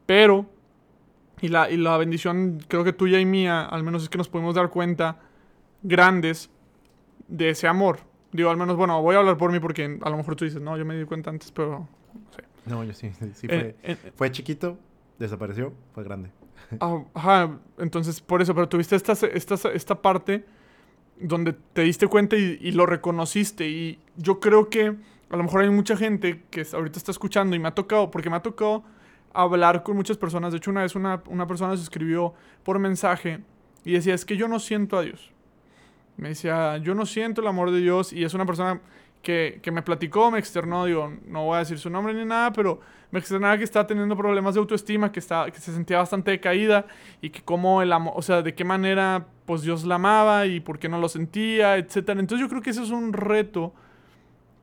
[0.05, 0.45] Pero,
[1.41, 4.29] y la, y la bendición creo que tuya y mía, al menos es que nos
[4.29, 5.17] podemos dar cuenta
[5.81, 6.51] grandes
[7.27, 8.01] de ese amor.
[8.33, 10.61] Digo, al menos, bueno, voy a hablar por mí porque a lo mejor tú dices,
[10.61, 12.48] no, yo me di cuenta antes, pero no sé.
[12.69, 14.77] No, yo sí, sí, sí Eh, fue, eh, fue chiquito,
[15.17, 16.29] desapareció, fue grande.
[16.79, 20.45] Ah, Ajá, entonces por eso, pero tuviste esta, esta, esta parte
[21.19, 23.67] donde te diste cuenta y, y lo reconociste.
[23.67, 24.95] Y yo creo que
[25.29, 28.29] a lo mejor hay mucha gente que ahorita está escuchando y me ha tocado, porque
[28.29, 28.83] me ha tocado
[29.33, 30.51] hablar con muchas personas.
[30.51, 33.39] De hecho, una vez una, una persona se escribió por mensaje
[33.85, 35.31] y decía, es que yo no siento a Dios.
[36.17, 38.81] Me decía, yo no siento el amor de Dios y es una persona
[39.21, 42.53] que, que me platicó, me externó, digo, no voy a decir su nombre ni nada,
[42.53, 42.79] pero
[43.11, 46.85] me externaba que estaba teniendo problemas de autoestima, que, está, que se sentía bastante decaída
[47.21, 50.59] y que cómo el amor, o sea, de qué manera pues Dios la amaba y
[50.59, 52.19] por qué no lo sentía, etcétera.
[52.19, 53.73] Entonces yo creo que ese es un reto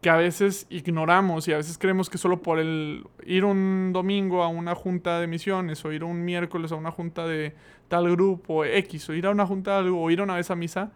[0.00, 4.44] que a veces ignoramos y a veces creemos que solo por el ir un domingo
[4.44, 7.54] a una junta de misiones o ir un miércoles a una junta de
[7.88, 10.54] tal grupo X o ir a una junta de algo o ir una vez a
[10.54, 10.92] misa,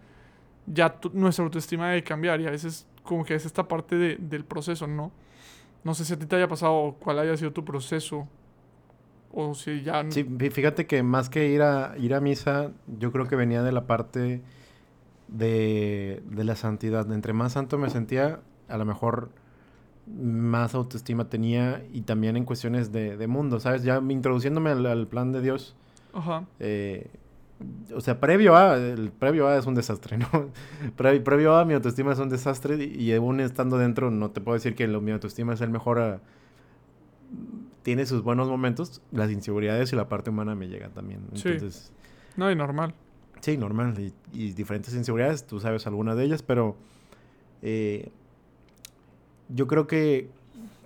[0.66, 4.44] ya nuestra autoestima debe cambiar y a veces como que es esta parte de- del
[4.44, 5.10] proceso, ¿no?
[5.82, 8.28] No sé si a ti te haya pasado cuál haya sido tu proceso
[9.32, 10.04] o si ya...
[10.10, 12.70] Sí, fí- fíjate que más que ir a, ir a misa,
[13.00, 14.42] yo creo que venía de la parte
[15.26, 17.10] de, de la santidad.
[17.12, 19.30] Entre más santo me sentía, a lo mejor
[20.06, 23.82] más autoestima tenía y también en cuestiones de, de mundo, ¿sabes?
[23.82, 25.74] Ya introduciéndome al, al plan de Dios,
[26.12, 26.44] Ajá.
[26.60, 27.08] eh,
[27.94, 30.28] o sea, previo a, el previo a es un desastre, ¿no?
[30.96, 34.40] Pre- previo a mi autoestima es un desastre y, y aún estando dentro no te
[34.40, 36.20] puedo decir que lo, mi autoestima es el mejor, ah,
[37.82, 41.20] tiene sus buenos momentos, las inseguridades y la parte humana me llegan también.
[41.34, 41.56] Sí.
[42.36, 42.94] No, y normal.
[43.40, 46.76] sí, normal, y, y diferentes inseguridades, tú sabes algunas de ellas, pero
[47.62, 48.10] eh,
[49.48, 50.30] yo creo que,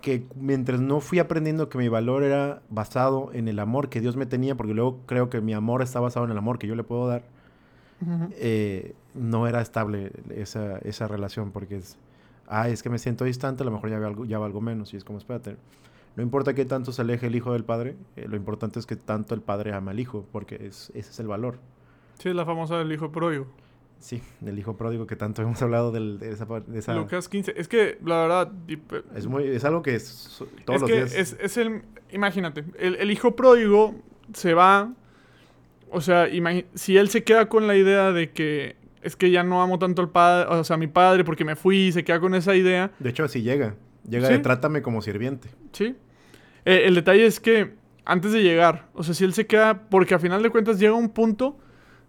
[0.04, 4.16] que mientras no fui aprendiendo que mi valor era basado en el amor que Dios
[4.16, 6.74] me tenía, porque luego creo que mi amor está basado en el amor que yo
[6.74, 7.22] le puedo dar,
[8.32, 11.96] eh, no era estable esa, esa relación porque es,
[12.48, 14.98] ah, es que me siento distante, a lo mejor ya valgo, ya valgo menos y
[14.98, 15.56] es como, espérate,
[16.16, 18.96] no importa qué tanto se aleje el hijo del padre, eh, lo importante es que
[18.96, 21.60] tanto el padre ama al hijo, porque es, ese es el valor.
[22.18, 23.46] Sí, es la famosa del hijo pródigo.
[24.04, 26.44] Sí, del hijo pródigo que tanto hemos hablado del- de esa...
[26.44, 27.54] de esa- Lucas 15.
[27.56, 28.52] Es que, la verdad,
[29.16, 31.14] es, muy, es algo que es, todos es los que días...
[31.14, 31.80] es, es el.
[32.12, 33.94] Imagínate, el, el hijo pródigo
[34.34, 34.92] se va.
[35.90, 36.28] O sea,
[36.74, 40.02] si él se queda con la idea de que es que ya no amo tanto
[40.02, 42.54] al padre, o sea, a mi padre porque me fui y se queda con esa
[42.54, 43.74] idea, De hecho, así llega.
[44.08, 44.34] Llega Sí.
[44.34, 45.48] de trátame como sirviente.
[45.72, 45.94] ¿sí?
[46.66, 50.14] Eh, el detalle es que antes de llegar, o sea, si él se queda, porque
[50.14, 51.56] a final de cuentas llega un punto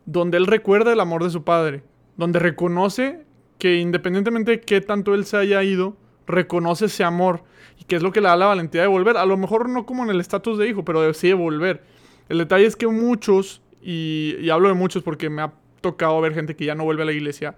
[0.06, 1.84] donde él recuerda el amor de su padre,
[2.18, 3.26] donde reconoce
[3.58, 5.96] que independientemente de qué tanto él se haya ido,
[6.28, 7.44] reconoce ese amor
[7.80, 9.18] y que es lo que le da la valentía de volver.
[9.18, 11.84] A lo mejor no como en el estatus de hijo, pero de sí de volver.
[12.30, 16.34] El detalle es que muchos, y, y hablo de muchos porque me ha tocado ver
[16.34, 17.56] gente que ya no vuelve a la iglesia,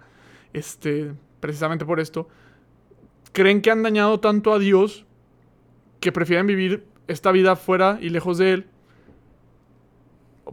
[0.52, 2.28] este, precisamente por esto,
[3.32, 5.06] creen que han dañado tanto a Dios
[6.00, 8.66] que prefieren vivir esta vida fuera y lejos de Él,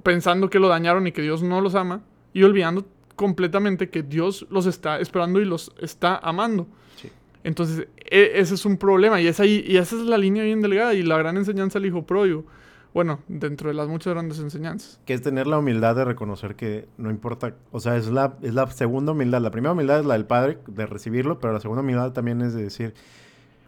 [0.04, 2.02] pensando que lo dañaron y que Dios no los ama,
[2.34, 6.68] y olvidando completamente que Dios los está esperando y los está amando.
[6.98, 7.10] Sí.
[7.44, 10.62] Entonces, e- ese es un problema y, es ahí, y esa es la línea bien
[10.62, 12.46] delgada y la gran enseñanza del hijo pródigo.
[12.94, 15.02] Bueno, dentro de las muchas grandes enseñanzas.
[15.06, 18.54] Que es tener la humildad de reconocer que no importa, o sea, es la, es
[18.54, 19.42] la segunda humildad.
[19.42, 22.54] La primera humildad es la del padre, de recibirlo, pero la segunda humildad también es
[22.54, 22.94] de decir,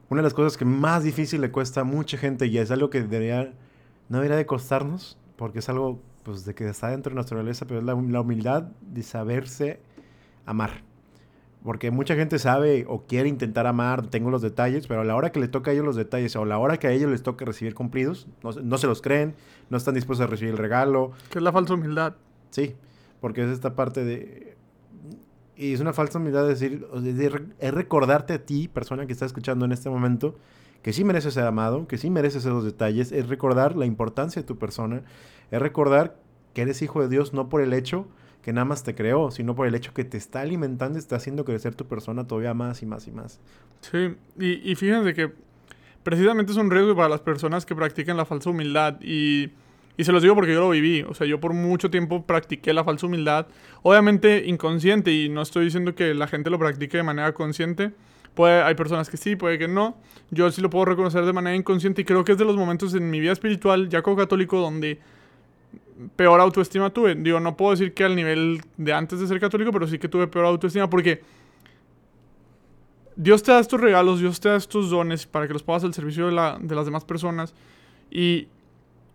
[0.07, 2.89] una de las cosas que más difícil le cuesta a mucha gente y es algo
[2.89, 3.53] que debería,
[4.07, 7.65] no debería de costarnos, porque es algo pues de que está dentro de nuestra naturaleza,
[7.65, 9.79] pero es la, la humildad de saberse
[10.45, 10.83] amar.
[11.63, 15.31] Porque mucha gente sabe o quiere intentar amar, tengo los detalles, pero a la hora
[15.31, 17.23] que le toca a ellos los detalles o a la hora que a ellos les
[17.23, 19.35] toca recibir cumplidos, no, no se los creen,
[19.69, 22.15] no están dispuestos a recibir el regalo, Que es la falsa humildad.
[22.49, 22.75] Sí,
[23.21, 24.57] porque es esta parte de...
[25.55, 29.25] Y es una falsa humildad decir, sea, de es recordarte a ti, persona que está
[29.25, 30.35] escuchando en este momento,
[30.87, 34.47] que sí mereces ser amado, que sí mereces esos detalles, es recordar la importancia de
[34.47, 35.01] tu persona,
[35.51, 36.15] es recordar
[36.53, 38.07] que eres hijo de Dios no por el hecho
[38.41, 41.17] que nada más te creó, sino por el hecho que te está alimentando y está
[41.17, 43.41] haciendo crecer tu persona todavía más y más y más.
[43.81, 45.29] Sí, y, y fíjense que
[46.03, 48.97] precisamente es un riesgo para las personas que practican la falsa humildad.
[49.01, 49.51] Y,
[49.97, 51.01] y se los digo porque yo lo viví.
[51.01, 53.47] O sea, yo por mucho tiempo practiqué la falsa humildad.
[53.81, 57.91] Obviamente inconsciente, y no estoy diciendo que la gente lo practique de manera consciente,
[58.37, 59.97] Puede, hay personas que sí, puede que no.
[60.29, 62.93] Yo sí lo puedo reconocer de manera inconsciente y creo que es de los momentos
[62.93, 64.99] en mi vida espiritual, ya como católico, donde
[66.15, 67.15] peor autoestima tuve.
[67.15, 70.07] Digo, no puedo decir que al nivel de antes de ser católico, pero sí que
[70.07, 71.23] tuve peor autoestima porque
[73.15, 75.95] Dios te da estos regalos, Dios te da estos dones para que los pongas al
[75.95, 77.55] servicio de, la, de las demás personas.
[78.11, 78.49] Y,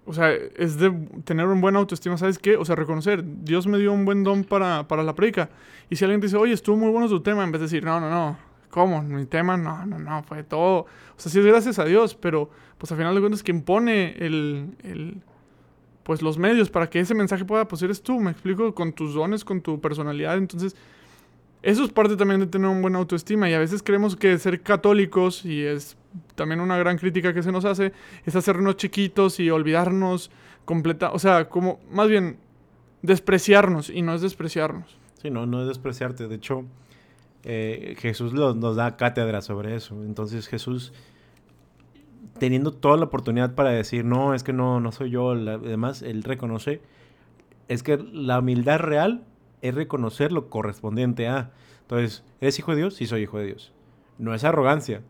[0.04, 0.90] o sea, es de
[1.22, 2.56] tener un buen autoestima, ¿sabes qué?
[2.56, 5.48] O sea, reconocer, Dios me dio un buen don para, para la predica.
[5.88, 7.84] Y si alguien te dice, oye, estuvo muy bueno tu tema, en vez de decir,
[7.84, 9.02] no, no, no, ¿cómo?
[9.02, 10.80] Mi tema, no, no, no, fue todo.
[10.80, 14.16] O sea, sí es gracias a Dios, pero pues al final de cuentas quien pone
[14.18, 15.22] el, el
[16.02, 19.14] pues los medios para que ese mensaje pueda, pues eres tú, me explico, con tus
[19.14, 20.36] dones, con tu personalidad.
[20.36, 20.74] Entonces,
[21.62, 24.62] eso es parte también de tener un buen autoestima y a veces creemos que ser
[24.62, 25.96] católicos, y es
[26.34, 27.92] también una gran crítica que se nos hace,
[28.24, 30.30] es hacernos chiquitos y olvidarnos
[30.64, 32.38] completa, o sea, como más bien
[33.02, 34.96] despreciarnos y no es despreciarnos.
[35.20, 36.26] Sí, no, no es despreciarte.
[36.26, 36.64] De hecho,
[37.44, 40.02] eh, Jesús nos da cátedra sobre eso.
[40.04, 40.92] Entonces Jesús,
[42.38, 46.22] teniendo toda la oportunidad para decir, no, es que no, no soy yo, además, él
[46.22, 46.80] reconoce,
[47.68, 49.24] es que la humildad real
[49.60, 51.52] es reconocer lo correspondiente a.
[51.82, 52.94] Entonces, ¿eres hijo de Dios?
[52.94, 53.72] Sí, soy hijo de Dios.
[54.18, 55.02] No es arrogancia.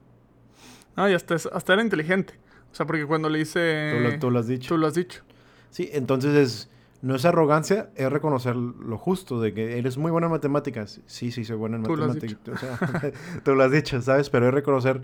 [0.96, 2.34] No, y hasta, hasta era inteligente.
[2.70, 3.92] O sea, porque cuando le dice...
[3.94, 4.68] Tú lo, tú lo has dicho.
[4.68, 5.22] Tú lo has dicho.
[5.70, 6.70] Sí, entonces es,
[7.02, 11.00] no es arrogancia, es reconocer lo justo, de que eres muy bueno en matemáticas.
[11.06, 12.54] Sí, sí, soy bueno en Tú lo has matemáticas.
[12.54, 13.12] O sea,
[13.44, 14.30] tú lo has dicho, ¿sabes?
[14.30, 15.02] Pero es reconocer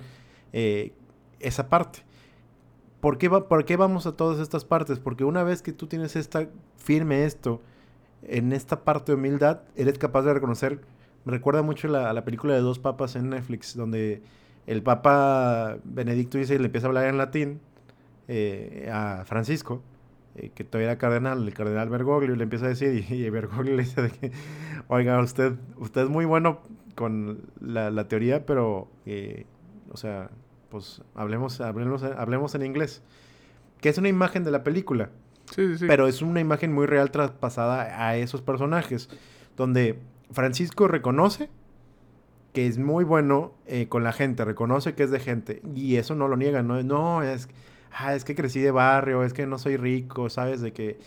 [0.52, 0.92] eh,
[1.40, 2.00] esa parte.
[3.00, 5.00] ¿Por qué, va, ¿Por qué vamos a todas estas partes?
[5.00, 7.60] Porque una vez que tú tienes esta firme esto,
[8.22, 10.80] en esta parte de humildad, eres capaz de reconocer.
[11.24, 14.22] Me recuerda mucho la, a la película de dos papas en Netflix, donde
[14.68, 17.60] el papa Benedicto dice y le empieza a hablar en latín
[18.28, 19.82] eh, a Francisco,
[20.38, 23.82] eh, que todavía era cardenal, el cardenal Bergoglio, le empieza a decir, y, Bergoglio le
[23.82, 24.32] dice de que,
[24.88, 26.60] oiga, usted, usted es muy bueno
[26.94, 29.46] con la, teoría, pero, eh,
[29.90, 30.30] o sea,
[30.70, 33.02] pues hablemos, hablemos, hablemos en inglés.
[33.80, 35.10] Que es una imagen de la película.
[35.56, 39.08] Pero es una imagen muy real traspasada a esos personajes.
[39.56, 39.98] Donde
[40.30, 41.48] Francisco reconoce
[42.52, 45.62] que es muy bueno eh, con la gente, reconoce que es de gente.
[45.74, 47.48] Y eso no lo niega, no, no es,
[47.92, 50.60] ah, es que crecí de barrio, es que no soy rico, ¿sabes?
[50.60, 50.98] De que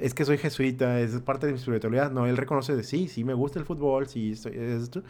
[0.00, 2.10] es que soy jesuita, es parte de mi espiritualidad.
[2.10, 5.02] No, él reconoce de sí, sí me gusta el fútbol, sí, es esto.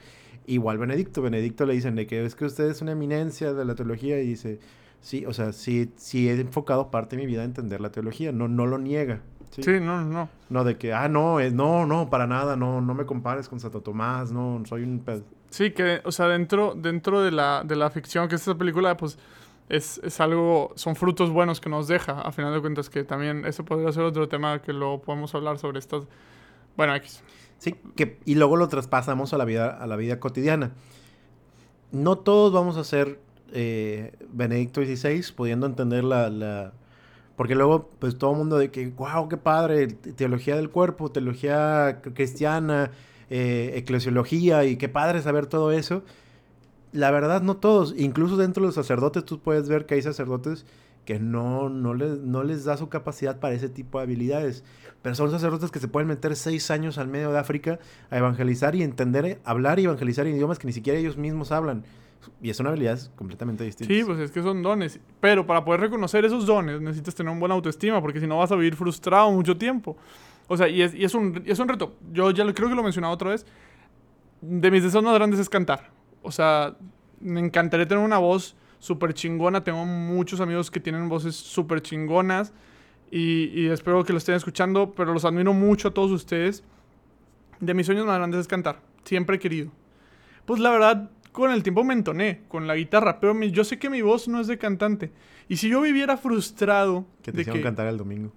[0.47, 3.75] Igual Benedicto, Benedicto le dicen de que es que usted es una eminencia de la
[3.75, 4.61] teología y dice,
[5.05, 8.33] Sí, o sea, sí, sí he enfocado parte de mi vida a entender la teología,
[8.33, 9.21] no, no lo niega.
[9.51, 10.31] Sí, no, no.
[10.49, 13.83] No, de que, ah, no, no, no, para nada, no, no me compares con Santo
[13.83, 15.05] Tomás, no, soy un...
[15.51, 18.97] Sí, que, o sea, dentro, dentro de, la, de la ficción que es esta película,
[18.97, 19.19] pues
[19.69, 23.45] es, es, algo, son frutos buenos que nos deja, a final de cuentas, que también
[23.47, 26.03] eso podría ser otro tema que lo podemos hablar sobre estas,
[26.77, 27.23] bueno, X.
[27.59, 30.73] Sí, que, y luego lo traspasamos a la vida, a la vida cotidiana.
[31.93, 33.21] No todos vamos a ser
[33.53, 36.73] eh, Benedicto XVI, pudiendo entender la,
[37.37, 42.01] Porque luego, pues todo el mundo de que, wow, qué padre, teología del cuerpo, teología
[42.15, 42.91] cristiana,
[43.31, 46.03] eh, eclesiología, y qué padre saber todo eso.
[46.95, 47.93] La verdad, no todos.
[47.99, 50.65] Incluso dentro de los sacerdotes, tú puedes ver que hay sacerdotes
[51.05, 54.63] que no, no, les, no les da su capacidad para ese tipo de habilidades.
[55.03, 57.81] Pero son sacerdotes que se pueden meter seis años al medio de África
[58.11, 61.83] a evangelizar y entender, hablar y evangelizar en idiomas que ni siquiera ellos mismos hablan.
[62.41, 63.93] Y es una habilidad completamente distinta.
[63.93, 65.01] Sí, pues es que son dones.
[65.19, 68.53] Pero para poder reconocer esos dones necesitas tener una buena autoestima, porque si no vas
[68.53, 69.97] a vivir frustrado mucho tiempo.
[70.47, 71.97] O sea, y es, y es, un, es un reto.
[72.13, 73.45] Yo ya creo que lo he mencionado otra vez.
[74.41, 75.94] De mis deseos más grandes es cantar.
[76.25, 76.77] O sea,
[77.21, 79.63] me encantaría tener una voz súper chingona.
[79.63, 82.53] Tengo muchos amigos que tienen voces súper chingonas.
[83.11, 86.65] Y, y espero que lo estén escuchando, pero los admiro mucho a todos ustedes.
[87.61, 88.81] De mis sueños más grandes es cantar.
[89.05, 89.71] Siempre he querido.
[90.45, 93.91] Pues la verdad, con el tiempo me entoné con la guitarra, pero yo sé que
[93.91, 95.13] mi voz no es de cantante.
[95.49, 97.07] Y si yo viviera frustrado...
[97.23, 98.33] Que te hicieron cantar el domingo.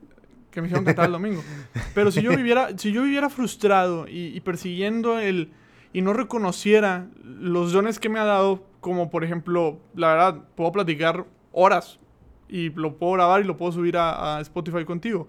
[0.52, 1.44] Que me hicieron cantar el domingo.
[1.94, 5.52] Pero si yo viviera, si yo viviera frustrado y, persiguiendo el...
[5.94, 10.72] y no reconociera los dones que me ha dado, como por ejemplo, la verdad, puedo
[10.72, 12.00] platicar horas
[12.50, 15.28] y lo puedo grabar y lo puedo subir a, a Spotify contigo.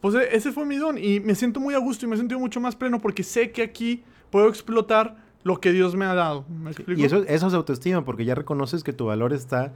[0.00, 2.38] Pues e, ese fue mi don y me siento muy a gusto y me siento
[2.38, 6.44] mucho más pleno porque sé que aquí puedo explotar lo que Dios me ha dado.
[6.86, 9.72] Y eso, eso es autoestima, porque ya reconoces que tu valor está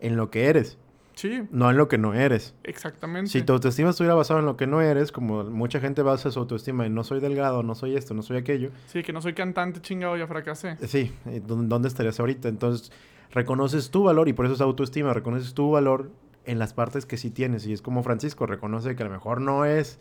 [0.00, 0.78] en lo que eres.
[1.16, 1.42] Sí.
[1.50, 2.54] No en lo que no eres.
[2.62, 3.30] Exactamente.
[3.30, 6.38] Si tu autoestima estuviera basada en lo que no eres, como mucha gente basa su
[6.38, 8.70] autoestima en no soy delgado, no soy esto, no soy aquello.
[8.86, 10.76] Sí, que no soy cantante chingado, ya fracasé.
[10.86, 11.12] Sí,
[11.46, 12.48] ¿dónde estarías ahorita?
[12.48, 12.92] Entonces,
[13.32, 16.10] reconoces tu valor y por eso es autoestima, reconoces tu valor
[16.44, 17.66] en las partes que sí tienes.
[17.66, 19.98] Y es como Francisco, reconoce que a lo mejor no es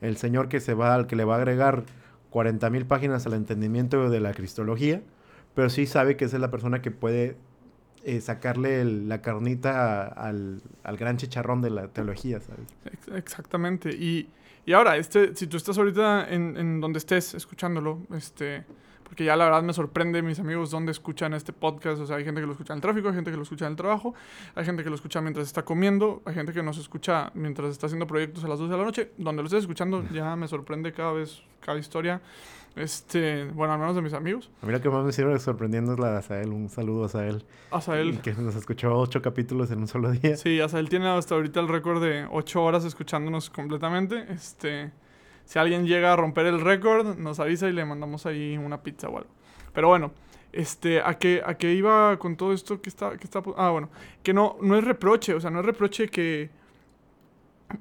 [0.00, 1.82] el Señor que se va, al que le va a agregar
[2.30, 5.02] 40.000 páginas al entendimiento de la cristología,
[5.54, 7.36] pero sí sabe que esa es la persona que puede
[8.04, 12.66] eh, sacarle la carnita al, al gran chicharrón de la teología, ¿sabes?
[12.86, 13.90] Ex- Exactamente.
[13.90, 14.28] Y,
[14.66, 18.64] y ahora, este, si tú estás ahorita en, en donde estés escuchándolo, este,
[19.12, 22.00] porque ya la verdad me sorprende mis amigos donde escuchan este podcast.
[22.00, 23.66] O sea, hay gente que lo escucha en el tráfico, hay gente que lo escucha
[23.66, 24.14] en el trabajo,
[24.54, 27.88] hay gente que lo escucha mientras está comiendo, hay gente que nos escucha mientras está
[27.88, 29.12] haciendo proyectos a las 12 de la noche.
[29.18, 32.22] Donde lo estés escuchando, ya me sorprende cada vez, cada historia.
[32.74, 34.50] Este, bueno, al menos de mis amigos.
[34.62, 36.48] A mí lo que más me sirve sorprendiendo es la de Asael.
[36.48, 37.44] Un saludo a Asael.
[37.70, 38.18] Hasta él.
[38.22, 40.38] Que nos escuchó ocho capítulos en un solo día.
[40.38, 44.24] Sí, hasta él tiene hasta ahorita el récord de 8 horas escuchándonos completamente.
[44.32, 44.90] Este,
[45.44, 49.08] si alguien llega a romper el récord, nos avisa y le mandamos ahí una pizza
[49.08, 49.30] o algo.
[49.72, 50.12] Pero bueno,
[50.52, 52.80] este, ¿a qué, a qué iba con todo esto?
[52.80, 53.90] que está, que está, ah, bueno,
[54.22, 56.50] que no, no es reproche, o sea, no es reproche que,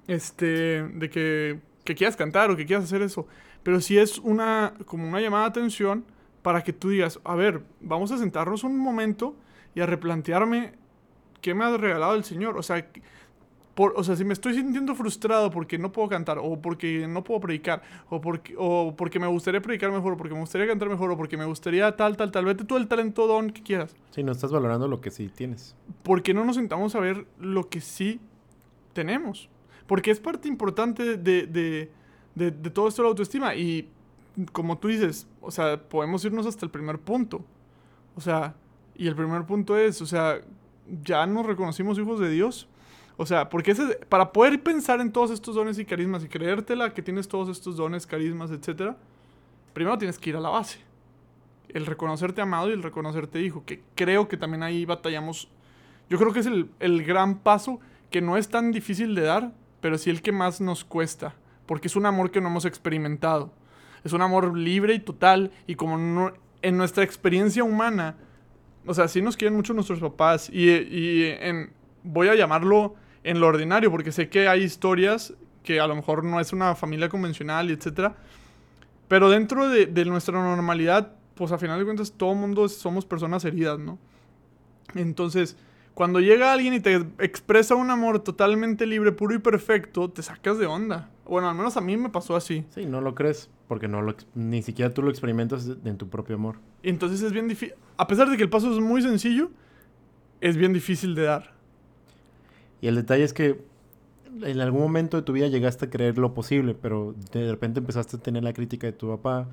[0.07, 3.27] este, de que, que quieras cantar o que quieras hacer eso.
[3.63, 6.05] Pero sí es una, como una llamada de atención
[6.41, 9.35] para que tú digas, a ver, vamos a sentarnos un momento
[9.75, 10.73] y a replantearme
[11.41, 12.57] qué me ha regalado el Señor.
[12.57, 12.87] O sea,
[13.81, 17.23] por, o sea, si me estoy sintiendo frustrado porque no puedo cantar, o porque no
[17.23, 20.87] puedo predicar, o porque, o porque me gustaría predicar mejor, o porque me gustaría cantar
[20.87, 23.95] mejor, o porque me gustaría tal, tal, tal, vete tú el talento don que quieras.
[24.11, 25.75] Sí, no estás valorando lo que sí tienes.
[26.03, 28.19] ¿Por qué no nos sentamos a ver lo que sí
[28.93, 29.49] tenemos?
[29.87, 31.91] Porque es parte importante de, de,
[32.35, 33.55] de, de todo esto de la autoestima.
[33.55, 33.89] Y
[34.51, 37.43] como tú dices, o sea, podemos irnos hasta el primer punto.
[38.15, 38.53] O sea,
[38.95, 40.39] y el primer punto es, o sea,
[41.03, 42.67] ya nos reconocimos hijos de Dios.
[43.21, 46.91] O sea, porque ese, para poder pensar en todos estos dones y carismas y creértela
[46.91, 48.97] que tienes todos estos dones, carismas, etcétera,
[49.73, 50.79] primero tienes que ir a la base.
[51.69, 55.49] El reconocerte amado y el reconocerte hijo, que creo que también ahí batallamos.
[56.09, 59.51] Yo creo que es el, el gran paso que no es tan difícil de dar,
[59.81, 61.35] pero sí el que más nos cuesta,
[61.67, 63.53] porque es un amor que no hemos experimentado.
[64.03, 66.31] Es un amor libre y total, y como
[66.63, 68.15] en nuestra experiencia humana,
[68.87, 73.39] o sea, sí nos quieren mucho nuestros papás, y, y en, voy a llamarlo en
[73.39, 77.09] lo ordinario, porque sé que hay historias que a lo mejor no es una familia
[77.09, 78.15] convencional etcétera,
[79.07, 83.45] pero dentro de, de nuestra normalidad, pues a final de cuentas todo mundo somos personas
[83.45, 83.99] heridas, ¿no?
[84.95, 85.57] Entonces,
[85.93, 90.57] cuando llega alguien y te expresa un amor totalmente libre, puro y perfecto, te sacas
[90.57, 91.09] de onda.
[91.25, 92.65] Bueno, al menos a mí me pasó así.
[92.69, 96.35] Sí, no lo crees, porque no lo, ni siquiera tú lo experimentas en tu propio
[96.35, 96.57] amor.
[96.83, 97.75] Entonces es bien difícil.
[97.97, 99.51] A pesar de que el paso es muy sencillo,
[100.39, 101.53] es bien difícil de dar.
[102.81, 103.63] Y el detalle es que
[104.41, 108.17] en algún momento de tu vida llegaste a creer lo posible, pero de repente empezaste
[108.17, 109.47] a tener la crítica de tu papá,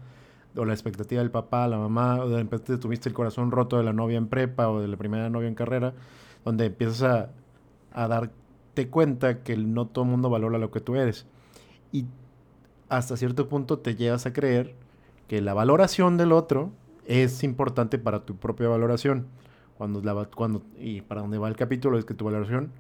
[0.57, 3.85] o la expectativa del papá, la mamá, o de repente tuviste el corazón roto de
[3.85, 5.95] la novia en prepa o de la primera novia en carrera,
[6.45, 7.31] donde empiezas a,
[7.93, 11.27] a darte cuenta que no todo mundo valora lo que tú eres.
[11.93, 12.07] Y
[12.89, 14.75] hasta cierto punto te llegas a creer
[15.27, 16.71] que la valoración del otro
[17.07, 19.27] es importante para tu propia valoración.
[19.77, 22.73] Cuando la, cuando, y para donde va el capítulo es que tu valoración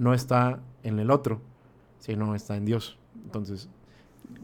[0.00, 1.40] no está en el otro,
[1.98, 2.98] sino está en Dios.
[3.24, 3.68] Entonces,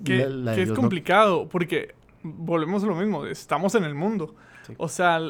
[0.05, 3.75] Que, la- la de que es Dios no- complicado, porque volvemos a lo mismo, estamos
[3.75, 4.35] en el mundo.
[4.67, 4.75] Sí.
[4.79, 5.21] O sea,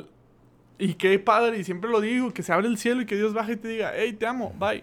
[0.78, 3.32] y qué padre, y siempre lo digo, que se abre el cielo y que Dios
[3.32, 4.82] baje y te diga, hey, te amo, bye.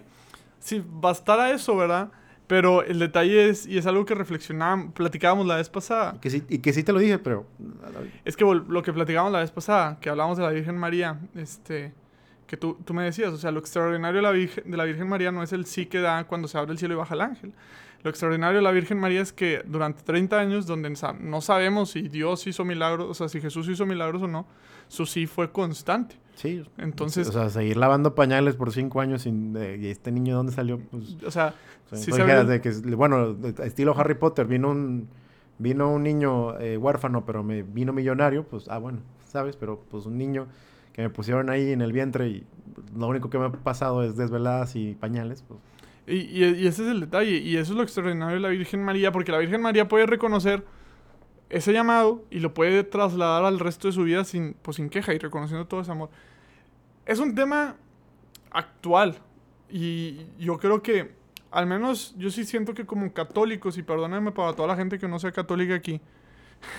[0.58, 2.10] Si bastara eso, ¿verdad?
[2.46, 6.42] Pero el detalle es, y es algo que reflexionábamos, platicábamos la vez pasada, que sí,
[6.48, 7.46] y que sí te lo dije, pero
[8.24, 11.92] es que lo que platicábamos la vez pasada, que hablábamos de la Virgen María, este,
[12.46, 15.08] que tú, tú me decías, o sea, lo extraordinario de la, Virgen, de la Virgen
[15.08, 17.20] María no es el sí que da cuando se abre el cielo y baja el
[17.20, 17.52] ángel.
[18.02, 22.02] Lo extraordinario de la Virgen María es que durante 30 años, donde no sabemos si
[22.08, 24.46] Dios hizo milagros, o sea, si Jesús hizo milagros o no,
[24.88, 26.16] su sí fue constante.
[26.34, 26.62] sí.
[26.76, 29.54] Entonces, o sea, seguir lavando pañales por cinco años sin...
[29.54, 30.80] de- ¿Y este niño dónde salió?
[30.90, 31.54] Pues, o sea,
[31.86, 35.08] o sea, sí se de que, bueno, estilo Harry Potter, vino un,
[35.58, 39.56] vino un niño eh, huérfano, pero me vino millonario, pues, ah, bueno, ¿sabes?
[39.56, 40.46] Pero pues un niño
[40.94, 42.46] que me pusieron ahí en el vientre y
[42.96, 45.60] lo único que me ha pasado es desveladas y pañales, pues...
[46.06, 48.82] Y, y- y ese es el detalle, y eso es lo extraordinario de la Virgen
[48.84, 50.64] María, porque la Virgen María puede reconocer
[51.50, 55.12] ese llamado y lo puede trasladar al resto de su vida sin, pues, sin queja
[55.14, 56.10] y reconociendo todo ese amor.
[57.06, 57.76] Es un tema
[58.50, 59.16] actual,
[59.70, 61.12] y yo creo que,
[61.50, 65.08] al menos yo sí siento que como católicos, y perdónenme para toda la gente que
[65.08, 66.00] no sea católica aquí,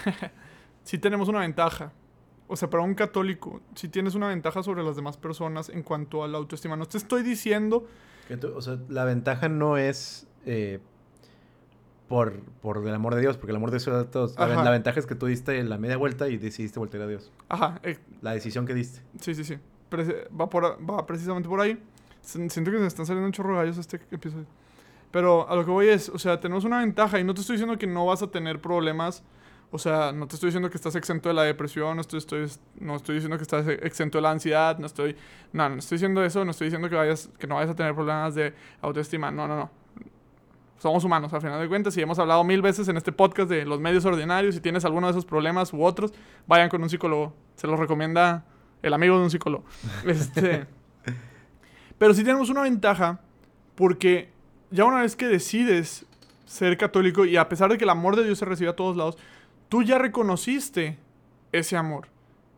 [0.84, 1.92] sí tenemos una ventaja.
[2.48, 6.24] O sea, para un católico, sí tienes una ventaja sobre las demás personas en cuanto
[6.24, 6.76] a la autoestima.
[6.76, 7.88] No te estoy diciendo
[8.28, 10.80] Que tú- o sea, la ventaja no es eh,
[12.08, 14.38] por, por el amor de Dios, porque el amor de Dios es a todos.
[14.38, 17.32] La, la ventaja es que tú diste la media vuelta y decidiste voltear a Dios.
[17.50, 19.02] Ajá, eh, La decisión que diste.
[19.20, 19.58] sí, sí, sí.
[19.90, 21.82] Prece- va, por, va precisamente por ahí.
[22.22, 24.46] Siento que se están saliendo un chorro gallos este episodio.
[25.12, 27.56] Pero a lo que voy es, o sea, tenemos una ventaja y no te estoy
[27.56, 29.24] diciendo que no vas a tener problemas
[29.72, 32.50] O sea, no te estoy diciendo que estás exento de la depresión, no estoy, estoy,
[32.80, 35.16] no estoy diciendo que estás exento de la ansiedad, no estoy,
[35.52, 37.94] no, no estoy diciendo eso, no estoy diciendo que, vayas, que no vayas a tener
[37.94, 39.72] problemas de autoestima, no, no, no.
[40.78, 43.66] Somos humanos, al final de cuentas, y hemos hablado mil veces en este podcast de
[43.66, 46.14] los medios ordinarios, si tienes alguno de esos problemas u otros,
[46.48, 48.46] vayan con un psicólogo, se los recomienda
[48.82, 49.66] el amigo de un psicólogo.
[50.06, 50.68] Este,
[51.98, 53.20] pero sí tenemos una ventaja,
[53.76, 54.30] porque
[54.70, 56.06] ya una vez que decides
[56.46, 58.96] ser católico, y a pesar de que el amor de Dios se recibe a todos
[58.96, 59.18] lados,
[59.76, 60.98] tú ya reconociste
[61.52, 62.08] ese amor.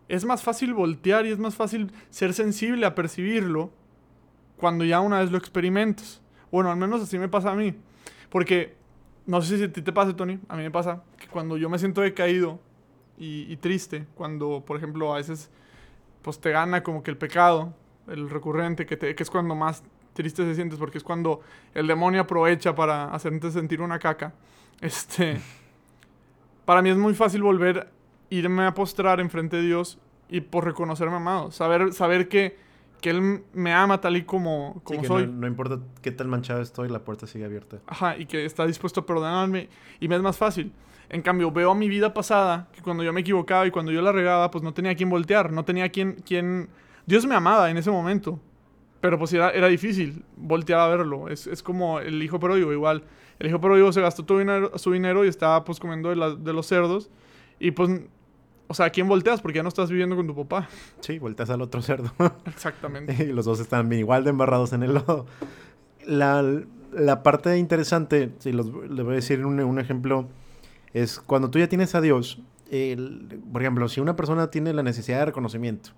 [0.07, 3.71] Es más fácil voltear y es más fácil ser sensible a percibirlo
[4.55, 6.21] cuando ya una vez lo experimentas.
[6.51, 7.73] Bueno, al menos así me pasa a mí.
[8.29, 8.75] Porque,
[9.25, 11.71] no sé si a ti te pasa, Tony, a mí me pasa que cuando yo
[11.71, 12.59] me siento decaído
[13.17, 15.49] y, triste, cuando, por ejemplo, a veces
[16.21, 17.73] pues te gana como que el pecado,
[18.05, 19.81] el recurrente, que, que es cuando más
[20.13, 21.41] triste se sientes, porque es cuando
[21.73, 24.35] el demonio aprovecha para hacerte sentir una caca.
[24.79, 25.41] Este
[26.67, 27.87] para mí es muy fácil volver,
[28.29, 31.49] irme a postrar enfrente de Dios y por reconocerme amado.
[31.49, 32.57] Saber, saber que,
[32.99, 35.27] que Él me ama tal y como, como soy.
[35.27, 37.77] No, importa qué tan manchado estoy, la puerta sigue abierta.
[37.87, 39.69] Ajá, y que está dispuesto a perdonarme
[40.01, 40.73] y me es más fácil.
[41.07, 44.01] En cambio, veo a mi vida pasada que cuando yo me equivocaba y cuando yo
[44.01, 46.15] la regaba, pues no tenía quien voltear, no tenía quien...
[46.15, 46.67] quien...
[47.05, 48.41] Dios me amaba en ese momento,
[48.99, 51.29] pero pues era, era difícil voltear a verlo.
[51.29, 53.05] Es, es como el hijo pródigo, igual.
[53.39, 57.09] El hijo pródigo se gastó todo su dinero y estaba pues comiendo de, los cerdos.
[57.59, 58.01] Y pues,
[58.67, 59.41] o sea, ¿a quién volteas?
[59.41, 60.67] Porque ya no estás viviendo con tu papá.
[61.01, 62.11] Sí, volteas al otro cerdo.
[62.45, 63.15] Exactamente.
[63.23, 65.25] y los dos están igual de embarrados en el lodo.
[66.05, 66.43] La,
[66.91, 70.27] la parte interesante, si los, les voy a decir un, un ejemplo,
[70.93, 74.83] es cuando tú ya tienes a Dios, el, por ejemplo, si una persona tiene la
[74.83, 75.91] necesidad de reconocimiento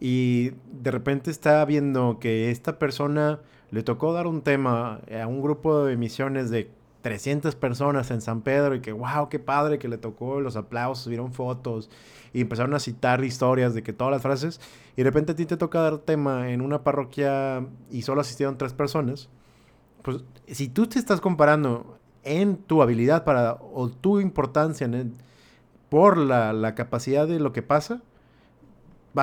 [0.00, 3.40] y de repente está viendo que esta persona
[3.70, 6.70] le tocó dar un tema a un grupo de misiones de
[7.02, 11.08] 300 personas en San Pedro y que, wow, qué padre que le tocó los aplausos,
[11.08, 11.90] vieron fotos
[12.32, 14.60] y empezaron a citar historias de que todas las frases
[14.96, 18.58] y de repente a ti te toca dar tema en una parroquia y solo asistieron
[18.58, 19.28] tres personas,
[20.02, 24.88] pues si tú te estás comparando en tu habilidad para o tu importancia
[25.88, 28.02] por la, la, capacidad de lo que pasa,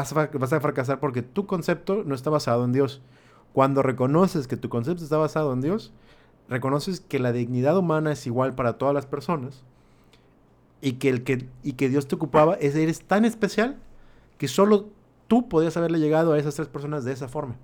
[0.04, 3.02] vas a fracasar porque tu concepto no está basado en Dios.
[3.54, 5.94] Cuando reconoces que tu concepto está basado en Dios,
[6.50, 9.64] reconoces que la dignidad humana es igual para todas las personas
[10.82, 13.78] y que, el que, y que Dios te ocupaba es eres tan especial
[14.38, 14.90] que solo
[15.28, 17.56] tú podías haberle llegado a esas tres personas de esa forma.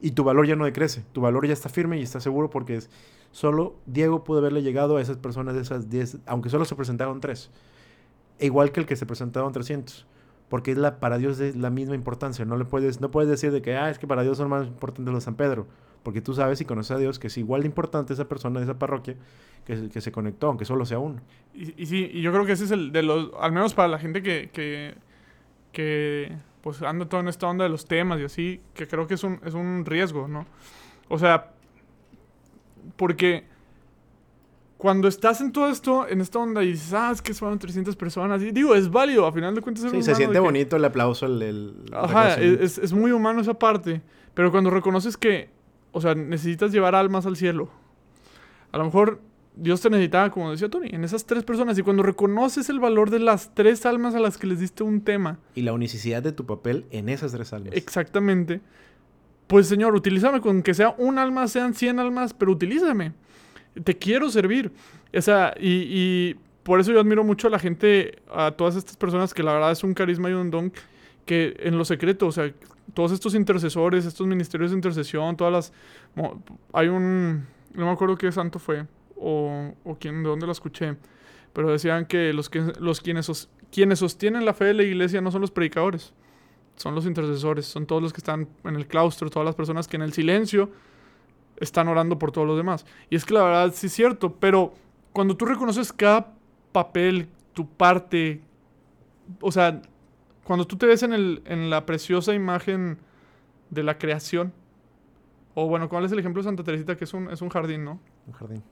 [0.00, 2.76] Y tu valor ya no decrece, tu valor ya está firme y está seguro porque
[2.76, 2.90] es,
[3.32, 7.20] solo Diego pudo haberle llegado a esas personas de esas diez, aunque solo se presentaron
[7.20, 7.50] tres.
[8.38, 10.06] Igual que el que se presentaron 300
[10.54, 12.44] porque es la, para Dios es la misma importancia.
[12.44, 14.68] No le puedes, no puedes decir de que, ah, es que para Dios son más
[14.68, 15.66] importantes los San Pedro,
[16.04, 18.64] porque tú sabes y conoces a Dios que es igual de importante esa persona de
[18.66, 19.16] esa parroquia
[19.66, 21.20] que, que se conectó, aunque solo sea uno.
[21.54, 23.88] Y, y, sí, y yo creo que ese es el de los, al menos para
[23.88, 24.94] la gente que, que,
[25.72, 29.14] que pues anda todo en esta onda de los temas y así, que creo que
[29.14, 30.46] es un, es un riesgo, ¿no?
[31.08, 31.50] O sea,
[32.94, 33.42] porque
[34.76, 37.96] cuando estás en todo esto, en esta onda y dices, ah, es que fueron 300
[37.96, 40.84] personas, y digo, es válido, a final de cuentas es Sí, se siente bonito el
[40.84, 41.74] aplauso, el...
[41.92, 44.02] Ajá, es, es, muy humano esa parte,
[44.34, 45.48] pero cuando reconoces que,
[45.92, 47.70] o sea, necesitas llevar almas al cielo,
[48.72, 49.20] a lo mejor
[49.56, 53.10] Dios te necesitaba, como decía Tony, en esas tres personas, y cuando reconoces el valor
[53.10, 55.38] de las tres almas a las que les diste un tema...
[55.54, 57.72] Y la unicidad de tu papel en esas tres almas.
[57.74, 58.60] Exactamente.
[59.46, 63.12] Pues Señor, utilízame con que sea un alma, sean 100 almas, pero utilízame
[63.82, 64.72] te quiero servir.
[65.16, 69.34] O sea, y, por eso yo admiro mucho a la gente, a todas estas personas
[69.34, 70.72] que la verdad es un carisma y un don
[71.26, 72.52] que en lo secreto, o sea,
[72.94, 75.72] todos estos intercesores, estos ministerios de intercesión, todas las...
[76.72, 77.46] Hay un...
[77.74, 80.96] No me acuerdo qué santo fue o, o quién, de dónde lo escuché,
[81.52, 85.30] pero decían que los, que, los quienes, quienes sostienen la fe de la iglesia no
[85.30, 86.12] son los predicadores,
[86.76, 89.96] son los intercesores, son todos los que están en el claustro, todas las personas que
[89.96, 90.70] en el silencio
[91.58, 92.86] están orando por todos los demás.
[93.10, 94.74] Y es que la verdad sí es cierto, pero
[95.12, 96.32] cuando tú reconoces cada
[96.72, 98.42] papel, tu parte,
[99.40, 99.80] o sea,
[100.44, 102.98] cuando tú te ves en, el, en la preciosa imagen
[103.70, 104.52] de la creación,
[105.54, 106.96] o bueno, ¿cuál es el ejemplo de Santa Teresita?
[106.96, 108.00] Que es un, es un jardín, ¿no?
[108.26, 108.62] Un jardín.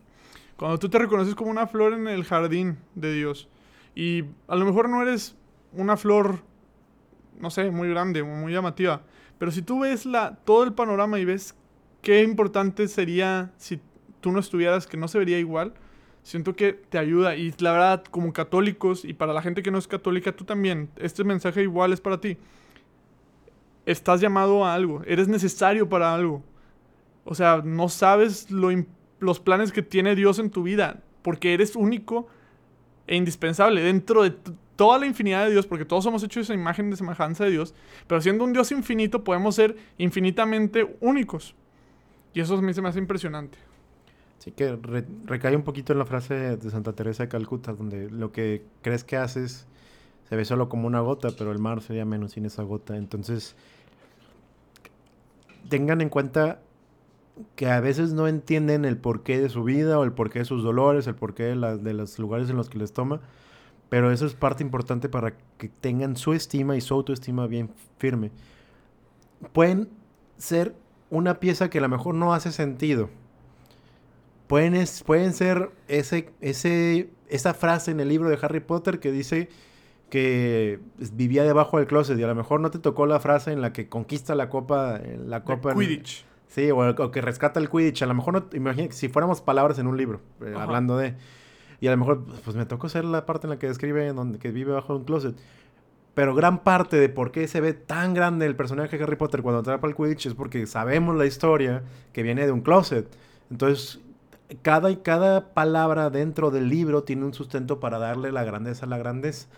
[0.56, 3.48] Cuando tú te reconoces como una flor en el jardín de Dios,
[3.94, 5.36] y a lo mejor no eres
[5.72, 6.40] una flor,
[7.38, 9.02] no sé, muy grande, muy llamativa,
[9.38, 11.54] pero si tú ves la, todo el panorama y ves
[12.02, 13.80] qué importante sería si
[14.20, 15.72] tú no estuvieras, que no se vería igual.
[16.22, 19.78] Siento que te ayuda y la verdad, como católicos y para la gente que no
[19.78, 22.36] es católica, tú también, este mensaje igual es para ti.
[23.86, 26.44] Estás llamado a algo, eres necesario para algo.
[27.24, 32.28] O sea, no sabes los planes que tiene Dios en tu vida, porque eres único
[33.06, 34.34] e indispensable dentro de
[34.76, 37.74] toda la infinidad de Dios, porque todos somos hechos esa imagen de semejanza de Dios,
[38.06, 41.56] pero siendo un Dios infinito podemos ser infinitamente únicos.
[42.34, 43.58] Y eso a mí se me hace impresionante.
[44.38, 44.76] Sí, que
[45.24, 49.04] recae un poquito en la frase de Santa Teresa de Calcuta, donde lo que crees
[49.04, 49.66] que haces
[50.28, 52.96] se ve solo como una gota, pero el mar sería menos sin esa gota.
[52.96, 53.54] Entonces,
[55.68, 56.60] tengan en cuenta
[57.56, 60.62] que a veces no entienden el porqué de su vida o el porqué de sus
[60.62, 63.20] dolores, el porqué de, de los lugares en los que les toma,
[63.88, 68.30] pero eso es parte importante para que tengan su estima y su autoestima bien firme.
[69.52, 69.88] Pueden
[70.36, 70.74] ser
[71.12, 73.10] una pieza que a lo mejor no hace sentido.
[74.46, 79.50] Pueden, pueden ser ese, ese, esa frase en el libro de Harry Potter que dice
[80.08, 80.80] que
[81.12, 83.74] vivía debajo del closet y a lo mejor no te tocó la frase en la
[83.74, 86.24] que conquista la copa, la copa Quidditch.
[86.48, 88.02] Sí, o, que rescata el Quidditch.
[88.02, 91.14] A lo mejor no, imagínate, si fuéramos palabras en un libro, eh, hablando de...
[91.80, 94.38] Y a lo mejor, pues me tocó ser la parte en la que describe donde,
[94.38, 95.36] que vive bajo un closet.
[96.14, 99.42] Pero gran parte de por qué se ve tan grande el personaje de Harry Potter
[99.42, 101.82] cuando atrapa el Quidditch es porque sabemos la historia
[102.12, 103.08] que viene de un closet.
[103.50, 104.00] Entonces,
[104.60, 108.98] cada, cada palabra dentro del libro tiene un sustento para darle la grandeza a la
[108.98, 109.48] grandeza.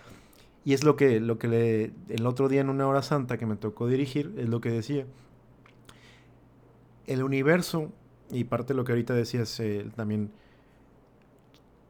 [0.65, 3.57] Y es lo que, lo que el otro día en una hora santa que me
[3.57, 5.07] tocó dirigir, es lo que decía.
[7.07, 7.91] El universo,
[8.31, 10.31] y parte de lo que ahorita decías eh, también,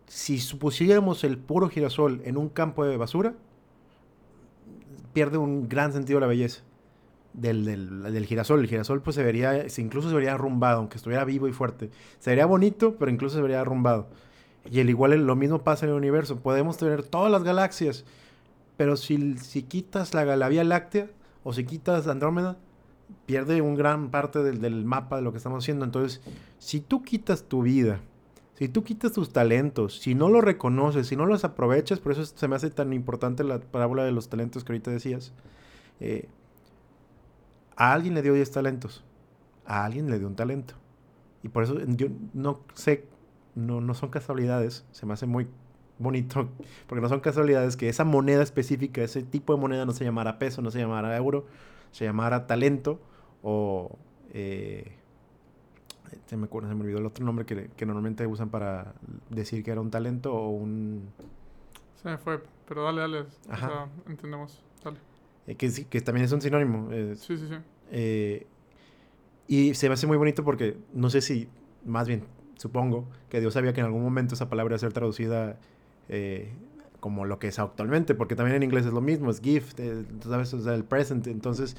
[0.07, 3.35] si supusiéramos el puro girasol en un campo de basura,
[5.15, 6.63] pierde un gran sentido la belleza
[7.35, 8.61] del, del, girasol.
[8.61, 11.91] El girasol pues se vería, incluso se vería arrumbado, aunque estuviera vivo y fuerte.
[12.19, 14.09] Se vería bonito, pero incluso se vería arrumbado.
[14.71, 16.41] Y el igual lo mismo pasa en el universo.
[16.41, 18.05] Podemos tener todas las galaxias,
[18.77, 21.09] pero si, si quitas la, la, Vía Láctea
[21.43, 22.57] o si quitas Andrómeda,
[23.27, 25.85] pierde un gran parte del, del, mapa de lo que estamos haciendo.
[25.85, 26.23] Entonces,
[26.59, 28.01] si tú quitas tu vida,
[28.55, 32.25] si tú quitas tus talentos, si no los reconoces, si no los aprovechas, por eso
[32.25, 35.33] se me hace tan importante la parábola de los talentos que ahorita decías.
[36.01, 36.29] Eh,
[37.77, 39.05] a alguien le dio 10 talentos,
[39.67, 40.75] a alguien le dio un talento.
[41.43, 43.07] Y por eso yo no sé,
[43.57, 45.49] no, no son casualidades, se me hace muy
[45.99, 46.49] bonito,
[46.87, 50.39] porque no son casualidades que esa moneda específica, ese tipo de moneda no se llamara
[50.39, 51.47] peso, no se llamara euro,
[51.91, 53.01] se llamara talento
[53.43, 53.99] o...
[54.33, 54.97] Eh,
[56.27, 58.95] se, me, se me olvidó el otro nombre que, que, normalmente usan para
[59.31, 61.09] decir que era un talento o un...
[62.03, 63.25] Se me fue, pero dale, dale.
[63.49, 63.89] Ajá.
[64.09, 64.99] entendemos, dale.
[65.47, 66.91] Eh, que, que también es un sinónimo.
[66.93, 67.57] Eh, sí, sí, sí.
[67.91, 68.47] Eh,
[69.47, 71.49] y se me hace muy bonito porque no sé si,
[71.85, 72.25] más bien,
[72.57, 75.59] supongo que Dios sabía que en algún momento esa palabra iba a ser traducida
[76.09, 76.51] eh,
[77.01, 80.05] como lo que es actualmente, porque también en inglés es lo mismo, es gift, eh,
[80.23, 81.27] sabes, o el present.
[81.27, 81.77] Entonces,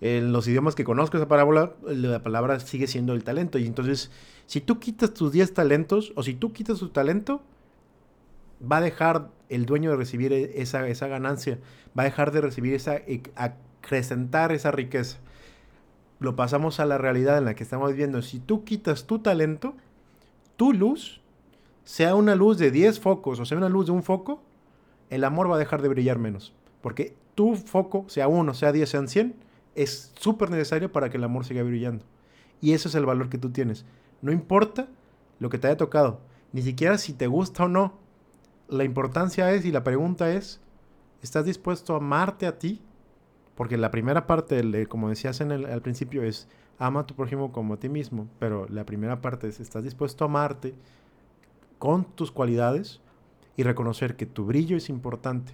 [0.00, 3.58] en los idiomas que conozco esa parábola, la palabra sigue siendo el talento.
[3.58, 4.10] Y entonces,
[4.46, 7.42] si tú quitas tus 10 talentos, o si tú quitas tu talento,
[8.60, 11.58] va a dejar el dueño de recibir e, esa, esa ganancia,
[11.96, 15.18] va a dejar de recibir esa, e, acrecentar esa riqueza.
[16.20, 18.22] Lo pasamos a la realidad en la que estamos viviendo.
[18.22, 19.74] Si tú quitas tu talento,
[20.56, 21.20] tu luz
[21.84, 24.42] sea una luz de 10 focos o sea una luz de un foco,
[25.10, 26.52] el amor va a dejar de brillar menos.
[26.80, 29.34] Porque tu foco, sea uno, sea 10, sean 100,
[29.74, 32.04] es súper necesario para que el amor siga brillando.
[32.60, 33.84] Y ese es el valor que tú tienes.
[34.22, 34.88] No importa
[35.38, 36.20] lo que te haya tocado,
[36.52, 37.94] ni siquiera si te gusta o no.
[38.68, 40.60] La importancia es y la pregunta es,
[41.22, 42.80] ¿estás dispuesto a amarte a ti?
[43.54, 46.48] Porque la primera parte, de, como decías en el, al principio, es
[46.78, 48.28] ama a tu prójimo como a ti mismo.
[48.38, 50.74] Pero la primera parte es, ¿estás dispuesto a amarte?
[51.84, 53.00] con tus cualidades
[53.56, 55.52] y reconocer que tu brillo es importante.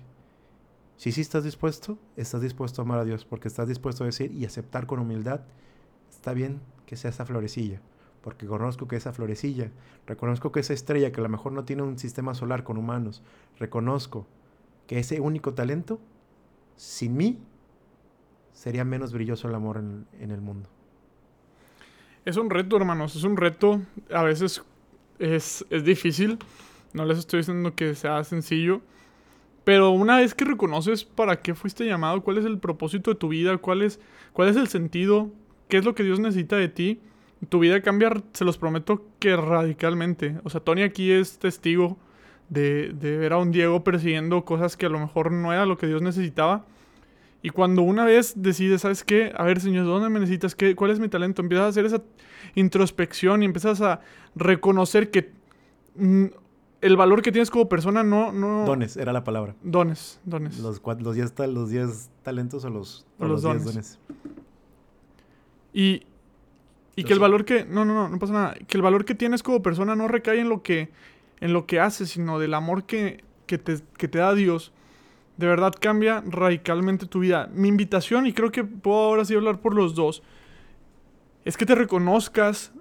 [1.00, 4.32] Si sí estás dispuesto, estás dispuesto a amar a Dios, porque estás dispuesto a decir
[4.32, 5.40] y aceptar con humildad,
[6.10, 7.80] está bien que sea esa florecilla,
[8.20, 9.70] porque conozco que esa florecilla,
[10.06, 13.22] reconozco que esa estrella que a lo mejor no tiene un sistema solar con humanos,
[13.58, 14.26] reconozco
[14.86, 15.98] que ese único talento,
[16.76, 17.38] sin mí,
[18.52, 20.68] sería menos brilloso el amor en, en el mundo.
[22.26, 23.80] Es un reto, hermanos, es un reto
[24.12, 24.62] a veces
[25.18, 26.38] es, difícil.
[26.92, 28.82] No les estoy diciendo que sea sencillo.
[29.64, 33.28] Pero una vez que reconoces para qué fuiste llamado, cuál es el propósito de tu
[33.28, 34.00] vida, cuál es,
[34.32, 35.30] cuál es el sentido,
[35.68, 37.00] qué es lo que Dios necesita de ti,
[37.48, 40.38] tu vida cambia, se los prometo que radicalmente.
[40.44, 41.96] O sea, Tony aquí es testigo
[42.48, 45.78] de, de ver a un Diego persiguiendo cosas que a lo mejor no era lo
[45.78, 46.66] que Dios necesitaba.
[47.42, 49.32] Y cuando una vez decides, ¿sabes qué?
[49.34, 50.54] A ver, Señor, ¿dónde me necesitas?
[50.54, 51.40] ¿Qué, ¿Cuál es mi talento?
[51.40, 52.02] Empiezas a hacer esa
[52.54, 54.00] introspección y empiezas a
[54.34, 55.32] reconocer que
[55.96, 56.26] mm,
[56.80, 58.64] el valor que tienes como persona no, no...
[58.64, 59.54] Dones, era la palabra.
[59.62, 60.58] Dones, dones.
[60.58, 63.64] Los 10 los diez, los diez talentos o los, los, dones.
[63.64, 63.98] dones.
[65.72, 66.04] Y,
[66.96, 67.64] y que el valor que...
[67.64, 68.54] No, no, no, no pasa nada.
[68.66, 70.90] Que el valor que tienes como persona no recae en lo que,
[71.40, 74.72] en lo que haces, sino del amor que, que te, que te da Dios,
[75.36, 77.50] de verdad cambia radicalmente tu vida.
[77.52, 80.22] Mi invitación, y creo que puedo ahora sí hablar por los dos,
[81.44, 82.72] es que te reconozcas,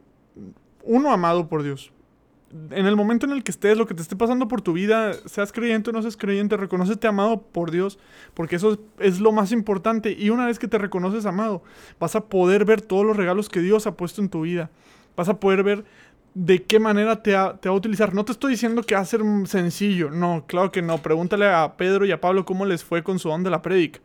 [0.84, 1.91] uno, amado por Dios.
[2.72, 5.14] En el momento en el que estés, lo que te esté pasando por tu vida,
[5.26, 8.00] seas creyente o no seas creyente, reconocete amado por Dios,
[8.34, 10.16] porque eso es, lo más importante.
[10.18, 11.62] Y una vez que te reconoces amado,
[12.00, 14.72] vas a poder ver todos los regalos que Dios ha puesto en tu vida.
[15.16, 15.86] Vas a poder ver
[16.34, 18.14] de qué manera te va, a utilizar.
[18.14, 20.97] No te estoy diciendo que va a ser sencillo, no, claro que no.
[21.00, 24.00] Pregúntale a Pedro y a Pablo cómo les fue con su don de la prédica.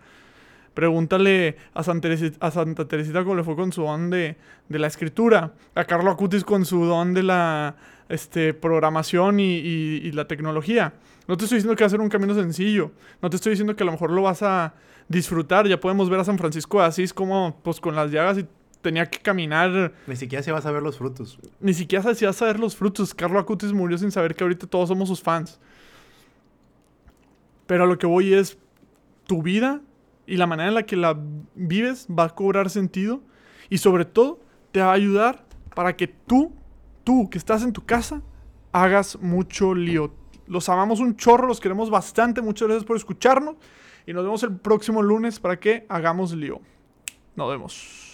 [0.74, 4.36] Pregúntale a Santa, Teresita, a Santa Teresita cómo le fue con su don de,
[4.68, 5.52] la escritura.
[5.74, 7.76] A Carlo Acutis con su don de la
[8.08, 10.94] este, programación y, y, la tecnología.
[11.26, 12.92] No te estoy diciendo que va a ser un camino sencillo.
[13.22, 14.74] No te estoy diciendo que a lo mejor lo vas a
[15.08, 15.66] disfrutar.
[15.66, 18.46] Ya podemos ver a San Francisco de Asís como pues con las llagas y
[18.82, 19.92] tenía que caminar.
[20.06, 21.38] Ni siquiera se vas a ver los frutos.
[21.60, 23.14] Ni siquiera se vas a ver los frutos.
[23.14, 25.58] Carlos Acutis murió sin saber que ahorita todos somos sus fans.
[27.66, 28.58] Pero a lo que voy es
[29.26, 29.80] tu vida
[30.26, 31.18] y la manera en la que la
[31.54, 33.22] vives va a cobrar sentido
[33.70, 34.40] y sobre todo
[34.72, 35.44] te va a ayudar
[35.74, 36.52] para que tú,
[37.04, 38.22] tú que estás en tu casa,
[38.72, 40.12] hagas mucho lío.
[40.46, 42.42] Los amamos un chorro, los queremos bastante.
[42.42, 43.56] Muchas gracias por escucharnos
[44.06, 46.60] y nos vemos el próximo lunes para que hagamos lío.
[47.36, 48.13] Nos vemos.